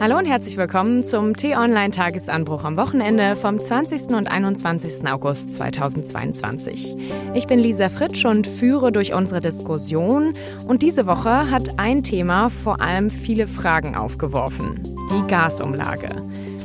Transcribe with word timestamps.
Hallo 0.00 0.16
und 0.16 0.26
herzlich 0.26 0.56
willkommen 0.56 1.02
zum 1.02 1.34
T-Online-Tagesanbruch 1.34 2.62
am 2.62 2.76
Wochenende 2.76 3.34
vom 3.34 3.58
20. 3.58 4.14
und 4.14 4.28
21. 4.28 5.04
August 5.10 5.52
2022. 5.54 6.94
Ich 7.34 7.48
bin 7.48 7.58
Lisa 7.58 7.88
Fritsch 7.88 8.24
und 8.24 8.46
führe 8.46 8.92
durch 8.92 9.12
unsere 9.12 9.40
Diskussion. 9.40 10.34
Und 10.68 10.82
diese 10.82 11.06
Woche 11.08 11.50
hat 11.50 11.80
ein 11.80 12.04
Thema 12.04 12.48
vor 12.48 12.80
allem 12.80 13.10
viele 13.10 13.48
Fragen 13.48 13.96
aufgeworfen. 13.96 14.80
Die 15.10 15.26
Gasumlage. 15.26 16.10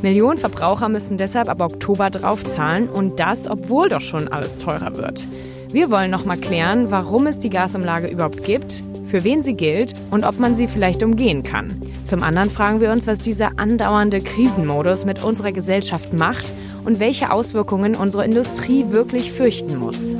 Millionen 0.04 0.38
Verbraucher 0.38 0.88
müssen 0.88 1.18
deshalb 1.18 1.50
ab 1.50 1.62
Oktober 1.62 2.12
draufzahlen 2.12 2.88
und 2.88 3.20
das, 3.20 3.48
obwohl 3.48 3.90
doch 3.90 4.02
schon 4.02 4.28
alles 4.28 4.60
teurer 4.60 4.96
wird. 4.96 5.28
Wir 5.72 5.90
wollen 5.90 6.12
nochmal 6.12 6.38
klären, 6.38 6.92
warum 6.92 7.26
es 7.26 7.40
die 7.40 7.50
Gasumlage 7.50 8.10
überhaupt 8.10 8.44
gibt, 8.44 8.84
für 9.06 9.24
wen 9.24 9.42
sie 9.42 9.56
gilt 9.56 9.94
und 10.12 10.24
ob 10.24 10.38
man 10.38 10.56
sie 10.56 10.68
vielleicht 10.68 11.02
umgehen 11.02 11.42
kann. 11.42 11.83
Zum 12.14 12.22
anderen 12.22 12.52
fragen 12.52 12.80
wir 12.80 12.92
uns, 12.92 13.08
was 13.08 13.18
dieser 13.18 13.58
andauernde 13.58 14.22
Krisenmodus 14.22 15.04
mit 15.04 15.24
unserer 15.24 15.52
Gesellschaft 15.52 16.14
macht 16.14 16.54
und 16.86 17.00
welche 17.00 17.32
Auswirkungen 17.32 17.96
unsere 17.96 18.24
Industrie 18.24 18.92
wirklich 18.92 19.32
fürchten 19.32 19.78
muss. 19.78 20.14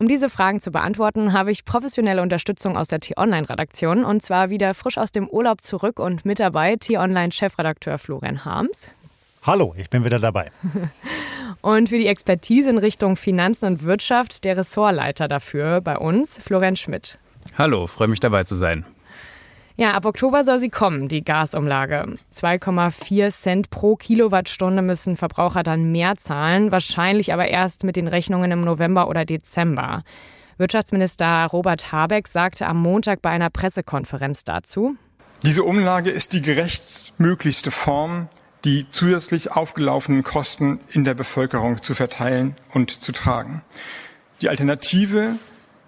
Um 0.00 0.08
diese 0.08 0.28
Fragen 0.28 0.58
zu 0.58 0.72
beantworten, 0.72 1.32
habe 1.32 1.52
ich 1.52 1.64
professionelle 1.64 2.20
Unterstützung 2.20 2.76
aus 2.76 2.88
der 2.88 2.98
T-Online-Redaktion 2.98 4.04
und 4.04 4.22
zwar 4.22 4.50
wieder 4.50 4.74
frisch 4.74 4.98
aus 4.98 5.12
dem 5.12 5.28
Urlaub 5.28 5.60
zurück 5.60 6.00
und 6.00 6.24
mit 6.24 6.40
dabei 6.40 6.74
T-Online-Chefredakteur 6.74 7.96
Florian 7.96 8.44
Harms. 8.44 8.90
Hallo, 9.44 9.72
ich 9.78 9.88
bin 9.88 10.04
wieder 10.04 10.18
dabei. 10.18 10.50
Und 11.62 11.90
für 11.90 11.98
die 11.98 12.06
Expertise 12.06 12.70
in 12.70 12.78
Richtung 12.78 13.16
Finanzen 13.16 13.66
und 13.66 13.82
Wirtschaft 13.82 14.44
der 14.44 14.56
Ressortleiter 14.56 15.28
dafür 15.28 15.80
bei 15.80 15.98
uns, 15.98 16.38
Florian 16.38 16.76
Schmidt. 16.76 17.18
Hallo, 17.56 17.86
freue 17.86 18.08
mich 18.08 18.20
dabei 18.20 18.44
zu 18.44 18.54
sein. 18.54 18.84
Ja, 19.76 19.92
ab 19.92 20.04
Oktober 20.04 20.44
soll 20.44 20.58
sie 20.58 20.68
kommen, 20.68 21.08
die 21.08 21.24
Gasumlage. 21.24 22.18
2,4 22.34 23.30
Cent 23.30 23.70
pro 23.70 23.96
Kilowattstunde 23.96 24.82
müssen 24.82 25.16
Verbraucher 25.16 25.62
dann 25.62 25.90
mehr 25.90 26.16
zahlen, 26.16 26.70
wahrscheinlich 26.70 27.32
aber 27.32 27.48
erst 27.48 27.84
mit 27.84 27.96
den 27.96 28.06
Rechnungen 28.06 28.50
im 28.50 28.60
November 28.60 29.08
oder 29.08 29.24
Dezember. 29.24 30.02
Wirtschaftsminister 30.58 31.46
Robert 31.46 31.92
Habeck 31.92 32.28
sagte 32.28 32.66
am 32.66 32.82
Montag 32.82 33.22
bei 33.22 33.30
einer 33.30 33.48
Pressekonferenz 33.48 34.44
dazu. 34.44 34.96
Diese 35.42 35.64
Umlage 35.64 36.10
ist 36.10 36.34
die 36.34 36.42
gerechtmöglichste 36.42 37.70
Form, 37.70 38.28
die 38.66 38.86
zusätzlich 38.90 39.52
aufgelaufenen 39.52 40.22
Kosten 40.22 40.80
in 40.90 41.04
der 41.04 41.14
Bevölkerung 41.14 41.82
zu 41.82 41.94
verteilen 41.94 42.54
und 42.74 42.90
zu 42.90 43.12
tragen. 43.12 43.62
Die 44.42 44.50
Alternative 44.50 45.36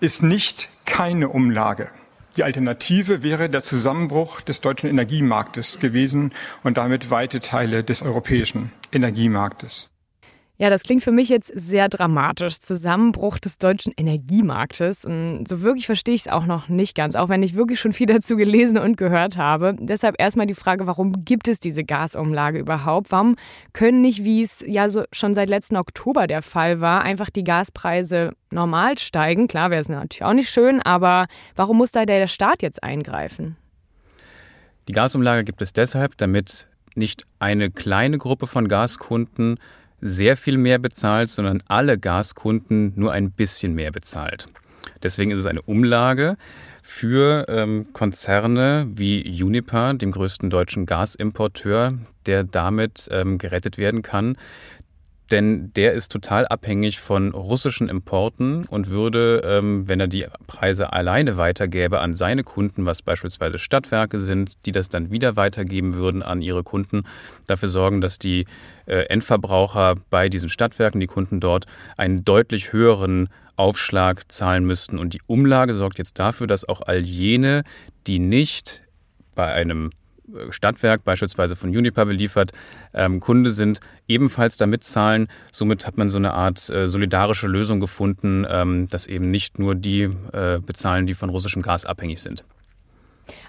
ist 0.01 0.23
nicht 0.23 0.71
keine 0.85 1.29
Umlage. 1.29 1.89
Die 2.37 2.45
Alternative 2.45 3.23
wäre 3.23 3.51
der 3.51 3.63
Zusammenbruch 3.63 4.41
des 4.41 4.63
deutschen 4.63 4.89
Energiemarktes 4.89 5.81
gewesen 5.81 6.33
und 6.63 6.79
damit 6.79 7.11
weite 7.11 7.41
Teile 7.41 7.85
des 7.85 8.01
europäischen 8.01 8.73
Energiemarktes. 8.91 9.92
Ja, 10.59 10.71
das 10.71 10.83
klingt 10.83 11.03
für 11.03 11.13
mich 11.13 11.29
jetzt 11.29 11.51
sehr 11.55 11.89
dramatisch. 11.89 12.59
Zusammenbruch 12.59 13.39
des 13.39 13.59
deutschen 13.59 13.93
Energiemarktes. 13.97 15.05
Und 15.05 15.49
so 15.49 15.63
wirklich 15.63 15.87
verstehe 15.87 16.15
ich 16.15 16.23
es 16.23 16.29
auch 16.29 16.45
noch 16.45 16.69
nicht 16.69 16.95
ganz, 16.95 17.17
auch 17.17 17.29
wenn 17.29 17.43
ich 17.43 17.57
wirklich 17.57 17.81
schon 17.81 17.93
viel 17.93 18.07
dazu 18.13 18.37
gelesen 18.37 18.79
und 18.79 18.97
gehört 18.97 19.37
habe. 19.37 19.75
Deshalb 19.79 20.17
erstmal 20.19 20.47
die 20.47 20.55
Frage, 20.55 20.87
warum 20.87 21.25
gibt 21.25 21.49
es 21.49 21.59
diese 21.59 21.85
Gasumlage 21.85 22.59
überhaupt? 22.59 23.11
Warum 23.11 23.37
können 23.73 24.03
nicht, 24.03 24.25
wie 24.25 24.43
es 24.43 24.63
ja 24.67 24.89
so 24.89 25.05
schon 25.13 25.35
seit 25.35 25.49
letzten 25.49 25.77
Oktober 25.77 26.27
der 26.27 26.43
Fall 26.43 26.81
war, 26.81 27.03
einfach 27.03 27.31
die 27.31 27.45
Gaspreise 27.45 28.33
normal 28.51 28.99
steigen? 28.99 29.49
Klar 29.49 29.71
wäre 29.71 29.81
es 29.81 29.89
natürlich 29.89 30.23
auch 30.23 30.35
nicht 30.35 30.51
schön, 30.51 30.81
aber 30.83 31.27
warum 31.57 31.79
muss 31.79 31.93
da 31.93 32.05
der 32.05 32.27
Staat 32.27 32.63
jetzt 32.63 32.83
eingreifen? 32.83 33.57
Die 34.89 34.93
Gasumlage 34.93 35.45
gibt 35.45 35.63
es 35.63 35.73
deshalb, 35.73 36.19
damit 36.19 36.69
nicht 36.95 37.25
eine 37.39 37.71
kleine 37.71 38.19
Gruppe 38.19 38.47
von 38.47 38.69
Gaskunden 38.69 39.59
sehr 40.03 40.37
viel 40.37 40.59
mehr 40.59 40.79
bezahlt, 40.79 41.31
sondern 41.31 41.63
alle 41.69 41.99
Gaskunden 41.99 42.93
nur 42.97 43.13
ein 43.13 43.31
bisschen 43.31 43.75
mehr 43.75 43.93
bezahlt. 43.93 44.49
Deswegen 45.03 45.31
ist 45.31 45.39
es 45.39 45.47
eine 45.47 45.63
Umlage 45.63 46.37
für 46.83 47.47
ähm, 47.49 47.87
Konzerne 47.93 48.89
wie 48.93 49.43
Uniper, 49.43 49.95
dem 49.95 50.11
größten 50.11 50.51
deutschen 50.51 50.85
Gasimporteur, 50.85 51.95
der 52.27 52.43
damit 52.43 53.09
ähm, 53.13 53.39
gerettet 53.39 53.79
werden 53.79 54.03
kann, 54.03 54.37
denn 55.33 55.73
der 55.75 55.95
ist 55.95 56.13
total 56.13 56.47
abhängig 56.47 57.01
von 57.01 57.33
russischen 57.33 57.89
Importen 57.89 58.67
und 58.67 58.91
würde, 58.91 59.43
ähm, 59.45 59.89
wenn 59.89 59.99
er 59.99 60.07
die 60.07 60.27
Preise 60.47 60.93
alleine 60.93 61.37
weitergäbe 61.39 62.01
an 62.01 62.15
seine 62.15 62.45
Kunden, 62.45 62.85
was 62.85 63.03
beispielsweise 63.03 63.59
Stadtwerke 63.59 64.21
sind, 64.21 64.67
die 64.67 64.73
das 64.73 64.91
dann 64.91 65.11
wieder 65.11 65.35
weitergeben 65.35 65.95
würden 65.95 66.23
an 66.23 66.43
ihre 66.43 66.63
Kunden, 66.63 67.05
dafür 67.47 67.69
sorgen, 67.69 68.01
dass 68.01 68.19
die 68.19 68.45
äh, 68.87 69.07
Endverbraucher 69.07 69.95
bei 70.11 70.29
diesen 70.29 70.51
Stadtwerken, 70.51 71.01
die 71.01 71.07
Kunden 71.07 71.41
dort, 71.41 71.67
einen 71.97 72.25
deutlich 72.25 72.73
höheren 72.73 73.29
Aufschlag 73.57 74.31
zahlen 74.31 74.65
müssten. 74.65 74.99
Und 74.99 75.15
die 75.15 75.23
Umlage 75.27 75.75
sorgt 75.75 75.99
jetzt 75.99 76.19
dafür, 76.19 76.47
dass 76.47 76.69
auch 76.69 76.83
all 76.83 77.01
jene, 77.01 77.63
die 78.07 78.19
nicht 78.19 78.83
bei 79.35 79.51
einem 79.53 79.91
Stadtwerk, 80.51 81.05
beispielsweise 81.05 81.57
von 81.57 81.71
Uniper 81.71 82.07
beliefert, 82.07 82.53
ähm, 82.95 83.21
Kunde 83.21 83.51
sind, 83.51 83.81
ebenfalls 84.09 84.57
damit 84.57 84.85
zahlen. 84.85 85.29
Somit 85.51 85.87
hat 85.87 85.97
man 85.99 86.11
so 86.11 86.19
eine 86.19 86.35
Art 86.35 86.69
äh, 86.71 86.89
solidarische 86.89 87.47
Lösung 87.47 87.81
gefunden, 87.81 88.47
ähm, 88.49 88.89
dass 88.89 89.07
eben 89.07 89.31
nicht 89.31 89.59
nur 89.59 89.75
die 89.75 90.03
äh, 90.33 90.59
bezahlen, 90.59 91.07
die 91.07 91.15
von 91.15 91.31
russischem 91.31 91.63
Gas 91.63 91.85
abhängig 91.85 92.21
sind. 92.21 92.45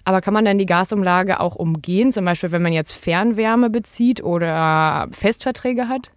Aber 0.06 0.22
kann 0.22 0.34
man 0.34 0.46
denn 0.46 0.58
die 0.58 0.66
Gasumlage 0.66 1.40
auch 1.40 1.56
umgehen, 1.56 2.12
zum 2.12 2.26
Beispiel 2.26 2.52
wenn 2.52 2.62
man 2.62 2.74
jetzt 2.74 2.92
Fernwärme 2.92 3.70
bezieht 3.70 4.24
oder 4.24 5.08
Festverträge 5.12 5.88
hat? 5.88 6.12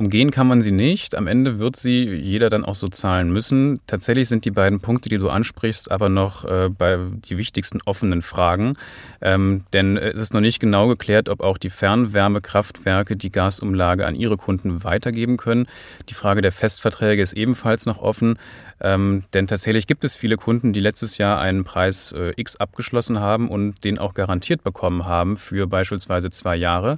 Umgehen 0.00 0.30
kann 0.30 0.46
man 0.46 0.62
sie 0.62 0.70
nicht. 0.70 1.14
Am 1.14 1.26
Ende 1.26 1.58
wird 1.58 1.76
sie 1.76 2.08
jeder 2.08 2.48
dann 2.48 2.64
auch 2.64 2.74
so 2.74 2.88
zahlen 2.88 3.30
müssen. 3.30 3.80
Tatsächlich 3.86 4.30
sind 4.30 4.46
die 4.46 4.50
beiden 4.50 4.80
Punkte, 4.80 5.10
die 5.10 5.18
du 5.18 5.28
ansprichst, 5.28 5.90
aber 5.90 6.08
noch 6.08 6.46
äh, 6.46 6.70
bei 6.70 6.98
die 7.26 7.36
wichtigsten 7.36 7.80
offenen 7.84 8.22
Fragen. 8.22 8.78
Ähm, 9.20 9.64
denn 9.74 9.98
es 9.98 10.18
ist 10.18 10.32
noch 10.32 10.40
nicht 10.40 10.58
genau 10.58 10.88
geklärt, 10.88 11.28
ob 11.28 11.42
auch 11.42 11.58
die 11.58 11.68
Fernwärmekraftwerke 11.68 13.14
die 13.14 13.30
Gasumlage 13.30 14.06
an 14.06 14.14
ihre 14.14 14.38
Kunden 14.38 14.84
weitergeben 14.84 15.36
können. 15.36 15.66
Die 16.08 16.14
Frage 16.14 16.40
der 16.40 16.52
Festverträge 16.52 17.20
ist 17.20 17.34
ebenfalls 17.34 17.84
noch 17.84 17.98
offen. 17.98 18.38
Ähm, 18.82 19.24
denn 19.34 19.46
tatsächlich 19.46 19.86
gibt 19.86 20.04
es 20.04 20.16
viele 20.16 20.36
Kunden, 20.36 20.72
die 20.72 20.80
letztes 20.80 21.18
Jahr 21.18 21.38
einen 21.38 21.64
Preis 21.64 22.12
äh, 22.12 22.32
X 22.36 22.56
abgeschlossen 22.56 23.20
haben 23.20 23.50
und 23.50 23.84
den 23.84 23.98
auch 23.98 24.14
garantiert 24.14 24.64
bekommen 24.64 25.04
haben 25.04 25.36
für 25.36 25.66
beispielsweise 25.66 26.30
zwei 26.30 26.56
Jahre. 26.56 26.96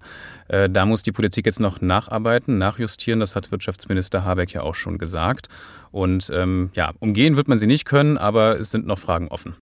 Äh, 0.52 0.68
da 0.68 0.84
muss 0.86 1.02
die 1.02 1.12
Politik 1.12 1.46
jetzt 1.46 1.60
noch 1.60 1.80
nacharbeiten, 1.80 2.58
nachjustieren. 2.58 3.20
Das 3.20 3.34
hat 3.34 3.50
Wirtschaftsminister 3.50 4.24
Habeck 4.24 4.52
ja 4.52 4.62
auch 4.62 4.74
schon 4.74 4.98
gesagt. 4.98 5.48
Und 5.90 6.30
ähm, 6.32 6.70
ja, 6.74 6.92
umgehen 7.00 7.36
wird 7.36 7.48
man 7.48 7.58
sie 7.58 7.66
nicht 7.66 7.86
können, 7.86 8.18
aber 8.18 8.60
es 8.60 8.70
sind 8.70 8.86
noch 8.86 8.98
Fragen 8.98 9.28
offen. 9.28 9.56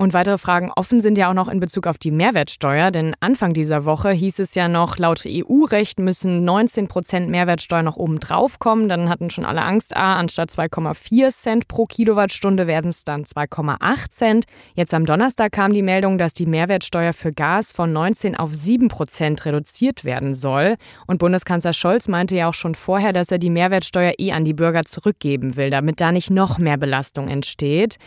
Und 0.00 0.14
weitere 0.14 0.38
Fragen 0.38 0.72
offen 0.74 1.02
sind 1.02 1.18
ja 1.18 1.28
auch 1.28 1.34
noch 1.34 1.48
in 1.48 1.60
Bezug 1.60 1.86
auf 1.86 1.98
die 1.98 2.10
Mehrwertsteuer, 2.10 2.90
denn 2.90 3.12
Anfang 3.20 3.52
dieser 3.52 3.84
Woche 3.84 4.10
hieß 4.10 4.38
es 4.38 4.54
ja 4.54 4.66
noch, 4.66 4.96
laut 4.96 5.24
EU-Recht 5.26 5.98
müssen 5.98 6.42
19 6.42 6.88
Prozent 6.88 7.28
Mehrwertsteuer 7.28 7.82
noch 7.82 7.98
oben 7.98 8.18
drauf 8.18 8.58
kommen. 8.58 8.88
Dann 8.88 9.10
hatten 9.10 9.28
schon 9.28 9.44
alle 9.44 9.62
Angst, 9.62 9.94
ah, 9.94 10.16
anstatt 10.16 10.48
2,4 10.48 11.30
Cent 11.36 11.68
pro 11.68 11.84
Kilowattstunde 11.84 12.66
werden 12.66 12.88
es 12.88 13.04
dann 13.04 13.26
2,8 13.26 14.08
Cent. 14.08 14.44
Jetzt 14.74 14.94
am 14.94 15.04
Donnerstag 15.04 15.52
kam 15.52 15.74
die 15.74 15.82
Meldung, 15.82 16.16
dass 16.16 16.32
die 16.32 16.46
Mehrwertsteuer 16.46 17.12
für 17.12 17.34
Gas 17.34 17.70
von 17.70 17.92
19 17.92 18.36
auf 18.36 18.54
7 18.54 18.88
Prozent 18.88 19.44
reduziert 19.44 20.06
werden 20.06 20.32
soll. 20.32 20.76
Und 21.08 21.18
Bundeskanzler 21.18 21.74
Scholz 21.74 22.08
meinte 22.08 22.36
ja 22.36 22.48
auch 22.48 22.54
schon 22.54 22.74
vorher, 22.74 23.12
dass 23.12 23.30
er 23.30 23.38
die 23.38 23.50
Mehrwertsteuer 23.50 24.14
eh 24.16 24.32
an 24.32 24.46
die 24.46 24.54
Bürger 24.54 24.86
zurückgeben 24.86 25.56
will, 25.56 25.68
damit 25.68 26.00
da 26.00 26.10
nicht 26.10 26.30
noch 26.30 26.56
mehr 26.56 26.78
Belastung 26.78 27.28
entsteht. 27.28 27.98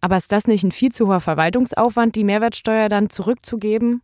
Aber 0.00 0.16
ist 0.16 0.32
das 0.32 0.46
nicht 0.46 0.64
ein 0.64 0.72
viel 0.72 0.92
zu 0.92 1.08
hoher 1.08 1.20
Verwaltungsaufwand, 1.20 2.16
die 2.16 2.24
Mehrwertsteuer 2.24 2.88
dann 2.88 3.10
zurückzugeben? 3.10 4.02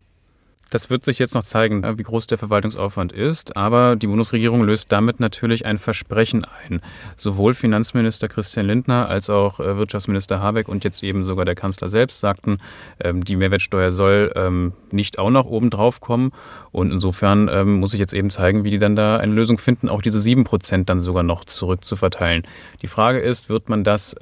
Das 0.70 0.90
wird 0.90 1.04
sich 1.04 1.20
jetzt 1.20 1.34
noch 1.34 1.44
zeigen, 1.44 1.84
wie 1.96 2.02
groß 2.02 2.26
der 2.26 2.38
Verwaltungsaufwand 2.38 3.12
ist. 3.12 3.56
Aber 3.56 3.94
die 3.94 4.08
Bundesregierung 4.08 4.64
löst 4.64 4.90
damit 4.90 5.20
natürlich 5.20 5.64
ein 5.64 5.78
Versprechen 5.78 6.44
ein. 6.44 6.80
Sowohl 7.16 7.54
Finanzminister 7.54 8.26
Christian 8.26 8.66
Lindner 8.66 9.08
als 9.08 9.30
auch 9.30 9.60
äh, 9.60 9.76
Wirtschaftsminister 9.76 10.40
Habeck 10.40 10.68
und 10.68 10.82
jetzt 10.82 11.04
eben 11.04 11.24
sogar 11.24 11.44
der 11.44 11.54
Kanzler 11.54 11.88
selbst 11.88 12.18
sagten, 12.18 12.58
ähm, 12.98 13.24
die 13.24 13.36
Mehrwertsteuer 13.36 13.92
soll 13.92 14.32
ähm, 14.34 14.72
nicht 14.90 15.20
auch 15.20 15.30
noch 15.30 15.46
oben 15.46 15.70
drauf 15.70 16.00
kommen. 16.00 16.32
Und 16.72 16.90
insofern 16.90 17.48
ähm, 17.50 17.78
muss 17.78 17.94
ich 17.94 18.00
jetzt 18.00 18.12
eben 18.12 18.30
zeigen, 18.30 18.64
wie 18.64 18.70
die 18.70 18.78
dann 18.78 18.96
da 18.96 19.18
eine 19.18 19.32
Lösung 19.32 19.58
finden, 19.58 19.88
auch 19.88 20.02
diese 20.02 20.20
sieben 20.20 20.42
Prozent 20.44 20.88
dann 20.88 21.00
sogar 21.00 21.22
noch 21.22 21.44
zurückzuverteilen. 21.44 22.42
Die 22.82 22.88
Frage 22.88 23.20
ist, 23.20 23.48
wird 23.48 23.68
man 23.68 23.84
das 23.84 24.16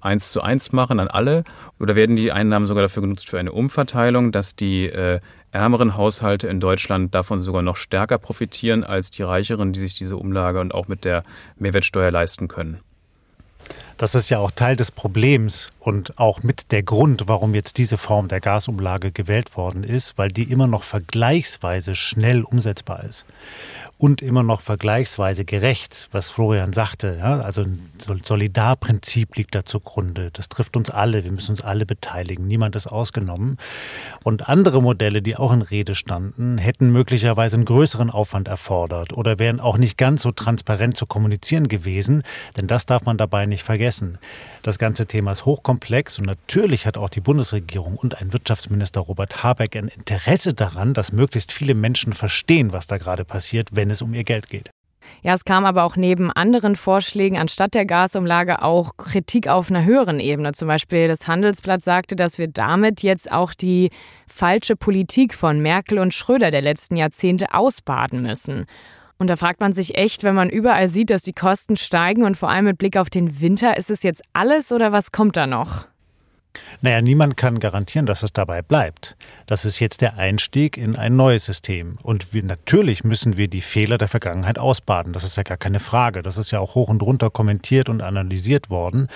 eins 0.00 0.32
zu 0.32 0.42
eins 0.42 0.72
machen 0.72 1.00
an 1.00 1.08
alle 1.08 1.44
oder 1.78 1.96
werden 1.96 2.16
die 2.16 2.32
Einnahmen 2.32 2.66
sogar 2.66 2.82
dafür 2.82 3.02
genutzt 3.02 3.28
für 3.28 3.38
eine 3.38 3.52
Umverteilung, 3.52 4.32
dass 4.32 4.54
die 4.54 4.86
äh, 4.86 5.20
ärmeren 5.52 5.96
Haushalte 5.96 6.48
in 6.48 6.60
Deutschland 6.60 7.14
davon 7.14 7.40
sogar 7.40 7.62
noch 7.62 7.76
stärker 7.76 8.18
profitieren 8.18 8.84
als 8.84 9.10
die 9.10 9.22
reicheren, 9.22 9.72
die 9.72 9.80
sich 9.80 9.96
diese 9.96 10.16
Umlage 10.16 10.60
und 10.60 10.74
auch 10.74 10.88
mit 10.88 11.04
der 11.04 11.22
Mehrwertsteuer 11.58 12.10
leisten 12.10 12.48
können. 12.48 12.80
Das 13.96 14.14
ist 14.14 14.30
ja 14.30 14.38
auch 14.38 14.50
Teil 14.50 14.76
des 14.76 14.90
Problems 14.90 15.70
und 15.78 16.18
auch 16.18 16.42
mit 16.42 16.72
der 16.72 16.82
Grund, 16.82 17.24
warum 17.26 17.54
jetzt 17.54 17.76
diese 17.76 17.98
Form 17.98 18.28
der 18.28 18.40
Gasumlage 18.40 19.12
gewählt 19.12 19.56
worden 19.56 19.84
ist, 19.84 20.16
weil 20.16 20.28
die 20.28 20.44
immer 20.44 20.66
noch 20.66 20.84
vergleichsweise 20.84 21.94
schnell 21.94 22.42
umsetzbar 22.42 23.04
ist 23.04 23.26
und 24.00 24.22
immer 24.22 24.42
noch 24.42 24.62
vergleichsweise 24.62 25.44
gerecht, 25.44 26.08
was 26.10 26.30
Florian 26.30 26.72
sagte. 26.72 27.18
Ja? 27.18 27.40
Also 27.40 27.60
ein 27.62 27.90
Solidarprinzip 28.24 29.36
liegt 29.36 29.54
da 29.54 29.66
zugrunde. 29.66 30.30
Das 30.32 30.48
trifft 30.48 30.78
uns 30.78 30.88
alle. 30.88 31.22
Wir 31.22 31.30
müssen 31.30 31.50
uns 31.50 31.60
alle 31.60 31.84
beteiligen. 31.84 32.46
Niemand 32.46 32.76
ist 32.76 32.86
ausgenommen. 32.86 33.58
Und 34.24 34.48
andere 34.48 34.80
Modelle, 34.80 35.20
die 35.20 35.36
auch 35.36 35.52
in 35.52 35.60
Rede 35.60 35.94
standen, 35.94 36.56
hätten 36.56 36.90
möglicherweise 36.90 37.56
einen 37.56 37.66
größeren 37.66 38.08
Aufwand 38.08 38.48
erfordert 38.48 39.12
oder 39.12 39.38
wären 39.38 39.60
auch 39.60 39.76
nicht 39.76 39.98
ganz 39.98 40.22
so 40.22 40.32
transparent 40.32 40.96
zu 40.96 41.04
kommunizieren 41.04 41.68
gewesen. 41.68 42.22
Denn 42.56 42.66
das 42.66 42.86
darf 42.86 43.04
man 43.04 43.18
dabei 43.18 43.44
nicht 43.44 43.64
vergessen. 43.64 44.18
Das 44.62 44.78
ganze 44.78 45.06
Thema 45.06 45.32
ist 45.32 45.44
hochkomplex 45.44 46.18
und 46.18 46.26
natürlich 46.26 46.86
hat 46.86 46.96
auch 46.96 47.08
die 47.10 47.20
Bundesregierung 47.20 47.96
und 47.96 48.18
ein 48.18 48.32
Wirtschaftsminister 48.32 49.00
Robert 49.00 49.42
Habeck 49.42 49.76
ein 49.76 49.88
Interesse 49.88 50.54
daran, 50.54 50.94
dass 50.94 51.12
möglichst 51.12 51.52
viele 51.52 51.74
Menschen 51.74 52.14
verstehen, 52.14 52.72
was 52.72 52.86
da 52.86 52.96
gerade 52.96 53.24
passiert, 53.24 53.68
wenn 53.72 53.89
es 53.90 54.02
um 54.02 54.14
ihr 54.14 54.24
Geld 54.24 54.48
geht. 54.48 54.70
Ja, 55.22 55.34
es 55.34 55.44
kam 55.44 55.64
aber 55.64 55.84
auch 55.84 55.96
neben 55.96 56.30
anderen 56.30 56.76
Vorschlägen 56.76 57.36
anstatt 57.36 57.74
der 57.74 57.84
Gasumlage 57.84 58.62
auch 58.62 58.96
Kritik 58.96 59.48
auf 59.48 59.70
einer 59.70 59.84
höheren 59.84 60.20
Ebene. 60.20 60.52
Zum 60.52 60.68
Beispiel 60.68 61.08
das 61.08 61.26
Handelsblatt 61.28 61.82
sagte, 61.82 62.16
dass 62.16 62.38
wir 62.38 62.48
damit 62.48 63.02
jetzt 63.02 63.30
auch 63.30 63.52
die 63.52 63.90
falsche 64.28 64.76
Politik 64.76 65.34
von 65.34 65.60
Merkel 65.60 65.98
und 65.98 66.14
Schröder 66.14 66.50
der 66.50 66.62
letzten 66.62 66.96
Jahrzehnte 66.96 67.52
ausbaden 67.52 68.22
müssen. 68.22 68.66
Und 69.18 69.28
da 69.28 69.36
fragt 69.36 69.60
man 69.60 69.74
sich 69.74 69.96
echt, 69.96 70.24
wenn 70.24 70.34
man 70.34 70.48
überall 70.48 70.88
sieht, 70.88 71.10
dass 71.10 71.22
die 71.22 71.34
Kosten 71.34 71.76
steigen 71.76 72.24
und 72.24 72.36
vor 72.38 72.48
allem 72.48 72.64
mit 72.64 72.78
Blick 72.78 72.96
auf 72.96 73.10
den 73.10 73.40
Winter, 73.40 73.76
ist 73.76 73.90
es 73.90 74.02
jetzt 74.02 74.22
alles 74.32 74.72
oder 74.72 74.92
was 74.92 75.12
kommt 75.12 75.36
da 75.36 75.46
noch? 75.46 75.86
Naja, 76.82 77.00
niemand 77.02 77.36
kann 77.36 77.60
garantieren, 77.60 78.06
dass 78.06 78.22
es 78.22 78.32
dabei 78.32 78.62
bleibt. 78.62 79.16
Das 79.46 79.64
ist 79.64 79.80
jetzt 79.80 80.00
der 80.00 80.16
Einstieg 80.16 80.76
in 80.76 80.96
ein 80.96 81.16
neues 81.16 81.44
System. 81.44 81.98
Und 82.02 82.32
wir, 82.32 82.42
natürlich 82.42 83.04
müssen 83.04 83.36
wir 83.36 83.48
die 83.48 83.60
Fehler 83.60 83.98
der 83.98 84.08
Vergangenheit 84.08 84.58
ausbaden. 84.58 85.12
Das 85.12 85.24
ist 85.24 85.36
ja 85.36 85.42
gar 85.42 85.56
keine 85.56 85.80
Frage. 85.80 86.22
Das 86.22 86.36
ist 86.36 86.50
ja 86.50 86.60
auch 86.60 86.74
hoch 86.74 86.88
und 86.88 87.02
runter 87.02 87.30
kommentiert 87.30 87.88
und 87.88 88.02
analysiert 88.02 88.70
worden. 88.70 89.08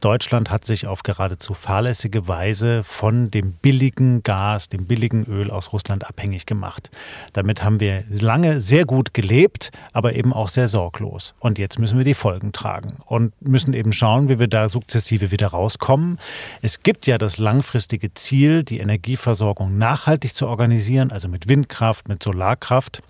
Deutschland 0.00 0.50
hat 0.50 0.64
sich 0.64 0.86
auf 0.86 1.02
geradezu 1.02 1.54
fahrlässige 1.54 2.28
Weise 2.28 2.82
von 2.84 3.30
dem 3.30 3.52
billigen 3.52 4.22
Gas, 4.22 4.68
dem 4.68 4.86
billigen 4.86 5.24
Öl 5.26 5.50
aus 5.50 5.72
Russland 5.72 6.06
abhängig 6.06 6.46
gemacht. 6.46 6.90
Damit 7.32 7.62
haben 7.62 7.80
wir 7.80 8.04
lange 8.08 8.60
sehr 8.60 8.84
gut 8.84 9.14
gelebt, 9.14 9.70
aber 9.92 10.14
eben 10.14 10.32
auch 10.32 10.48
sehr 10.48 10.68
sorglos. 10.68 11.34
Und 11.38 11.58
jetzt 11.58 11.78
müssen 11.78 11.98
wir 11.98 12.04
die 12.04 12.14
Folgen 12.14 12.52
tragen 12.52 12.98
und 13.06 13.32
müssen 13.40 13.74
eben 13.74 13.92
schauen, 13.92 14.28
wie 14.28 14.38
wir 14.38 14.48
da 14.48 14.68
sukzessive 14.68 15.30
wieder 15.30 15.48
rauskommen. 15.48 16.18
Es 16.62 16.81
gibt 16.82 17.06
ja 17.06 17.18
das 17.18 17.38
langfristige 17.38 18.14
Ziel, 18.14 18.64
die 18.64 18.78
Energieversorgung 18.78 19.78
nachhaltig 19.78 20.34
zu 20.34 20.48
organisieren, 20.48 21.10
also 21.12 21.28
mit 21.28 21.48
Windkraft, 21.48 22.08
mit 22.08 22.22
Solarkraft. 22.22 23.02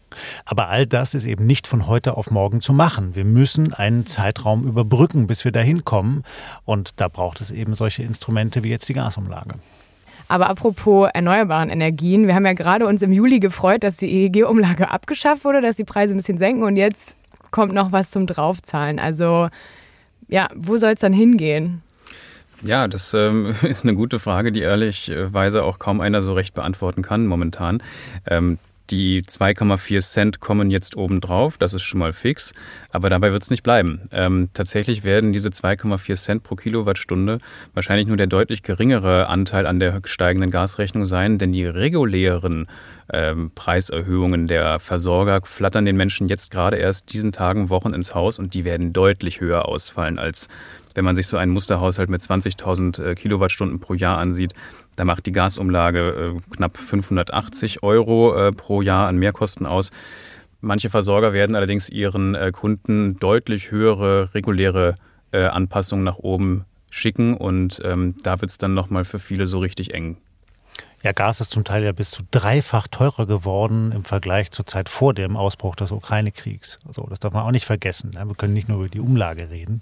Aber 0.45 0.69
all 0.69 0.87
das 0.87 1.15
ist 1.15 1.25
eben 1.25 1.47
nicht 1.47 1.67
von 1.67 1.87
heute 1.87 2.17
auf 2.17 2.31
morgen 2.31 2.61
zu 2.61 2.73
machen. 2.73 3.15
Wir 3.15 3.25
müssen 3.25 3.73
einen 3.73 4.07
Zeitraum 4.07 4.67
überbrücken, 4.67 5.27
bis 5.27 5.45
wir 5.45 5.53
dahin 5.53 5.85
kommen. 5.85 6.25
Und 6.65 7.01
da 7.01 7.09
braucht 7.09 7.41
es 7.41 7.51
eben 7.51 7.75
solche 7.75 8.03
Instrumente 8.03 8.63
wie 8.65 8.71
jetzt 8.71 8.89
die 8.89 8.95
Gasumlage. 8.95 9.55
Aber 10.29 10.49
apropos 10.49 11.11
erneuerbaren 11.13 11.69
Energien, 11.69 12.27
wir 12.27 12.35
haben 12.35 12.47
ja 12.47 12.55
gerade 12.55 12.87
uns 12.87 13.03
im 13.03 13.13
Juli 13.13 13.39
gefreut, 13.39 13.85
dass 13.85 13.99
die 13.99 14.11
EEG-Umlage 14.11 14.91
abgeschafft 14.91 15.45
wurde, 15.45 15.61
dass 15.61 15.77
die 15.77 15.85
Preise 15.85 16.15
ein 16.15 16.17
bisschen 16.17 16.39
senken 16.39 16.63
und 16.63 16.77
jetzt 16.77 17.15
kommt 17.51 17.75
noch 17.75 17.93
was 17.93 18.11
zum 18.11 18.27
Draufzahlen. 18.27 18.99
Also 18.99 19.49
ja, 20.29 20.49
wo 20.55 20.79
soll 20.79 20.93
es 20.93 21.01
dann 21.01 21.13
hingehen? 21.13 21.83
Ja, 22.63 22.89
das 22.89 23.13
ähm, 23.15 23.55
ist 23.63 23.85
eine 23.85 23.95
gute 23.95 24.19
Frage, 24.19 24.53
die 24.53 24.61
ehrlichweise 24.61 25.65
auch 25.65 25.79
kaum 25.79 26.01
einer 26.01 26.23
so 26.23 26.33
recht 26.33 26.55
beantworten 26.55 27.03
kann 27.03 27.27
momentan. 27.27 27.83
Ähm, 28.27 28.59
die 28.93 29.23
2,4 29.23 30.01
Cent 30.03 30.41
kommen 30.41 30.71
jetzt 30.71 30.97
obendrauf, 30.97 31.57
das 31.57 31.73
ist 31.73 31.83
schon 31.83 31.99
mal 31.99 32.13
fix, 32.13 32.53
aber 32.91 33.09
dabei 33.09 33.33
wird 33.33 33.43
es 33.43 33.51
nicht 33.51 33.63
bleiben. 33.63 34.03
Ähm, 34.13 34.51
tatsächlich 34.53 35.03
werden 35.03 35.33
diese 35.33 35.49
2,4 35.49 36.17
Cent 36.17 36.43
pro 36.43 36.57
Kilowattstunde 36.57 37.39
wahrscheinlich 37.73 38.07
nur 38.07 38.19
der 38.19 38.27
deutlich 38.27 38.63
geringere 38.63 39.29
Anteil 39.29 39.67
an 39.67 39.81
der 39.81 40.03
steigenden 40.05 40.51
Gasrechnung 40.51 41.07
sein, 41.07 41.39
denn 41.39 41.53
die 41.53 41.65
regulären 41.65 42.69
ähm, 43.11 43.51
Preiserhöhungen 43.55 44.47
der 44.47 44.79
Versorger 44.79 45.41
flattern 45.43 45.87
den 45.87 45.97
Menschen 45.97 46.29
jetzt 46.29 46.51
gerade 46.51 46.77
erst 46.77 47.13
diesen 47.15 47.33
Tagen, 47.33 47.71
Wochen 47.71 47.95
ins 47.95 48.15
Haus 48.15 48.39
und 48.39 48.53
die 48.53 48.65
werden 48.65 48.93
deutlich 48.93 49.41
höher 49.41 49.67
ausfallen 49.67 50.19
als 50.19 50.49
wenn 50.95 51.05
man 51.05 51.17
sich 51.17 51.27
so 51.27 51.37
einen 51.37 51.53
Musterhaushalt 51.53 52.11
mit 52.11 52.21
20.000 52.21 53.03
äh, 53.03 53.15
Kilowattstunden 53.15 53.81
pro 53.81 53.95
Jahr 53.95 54.19
ansieht, 54.19 54.55
da 54.97 55.05
macht 55.05 55.27
die 55.27 55.33
Gasumlage 55.33 56.35
äh, 56.37 56.55
knapp 56.57 56.77
580 56.77 57.83
Euro 57.83 58.35
äh, 58.35 58.53
pro 58.53 58.83
Jahr 58.83 59.09
an 59.09 59.19
Mehrkosten 59.19 59.67
aus. 59.67 59.91
Manche 60.61 60.91
Versorger 60.91 61.33
werden 61.33 61.57
allerdings 61.57 61.89
ihren 61.89 62.37
Kunden 62.53 63.17
deutlich 63.17 63.73
höhere 63.73 64.33
reguläre 64.33 64.95
Anpassungen 65.33 66.05
nach 66.05 66.19
oben 66.19 66.67
schicken 66.89 67.37
und 67.37 67.81
ähm, 67.85 68.15
da 68.23 68.41
wird 68.41 68.51
es 68.51 68.59
dann 68.59 68.75
nochmal 68.75 69.05
für 69.05 69.19
viele 69.19 69.47
so 69.49 69.59
richtig 69.59 69.95
eng. 69.95 70.19
Ja, 71.03 71.11
Gas 71.11 71.41
ist 71.41 71.51
zum 71.51 71.65
Teil 71.65 71.83
ja 71.83 71.91
bis 71.91 72.11
zu 72.11 72.23
dreifach 72.31 72.87
teurer 72.87 73.27
geworden 73.27 73.91
im 73.91 74.05
Vergleich 74.05 74.53
zur 74.53 74.67
Zeit 74.67 74.89
vor 74.89 75.15
dem 75.15 75.37
Ausbruch 75.37 75.75
des 75.75 75.91
Ukraine-Kriegs. 75.91 76.79
Also, 76.87 77.07
das 77.11 77.19
darf 77.19 77.33
man 77.33 77.43
auch 77.43 77.51
nicht 77.51 77.65
vergessen. 77.65 78.13
Wir 78.13 78.35
können 78.37 78.53
nicht 78.55 78.69
nur 78.69 78.79
über 78.79 78.89
die 78.89 79.01
Umlage 79.01 79.51
reden. 79.51 79.81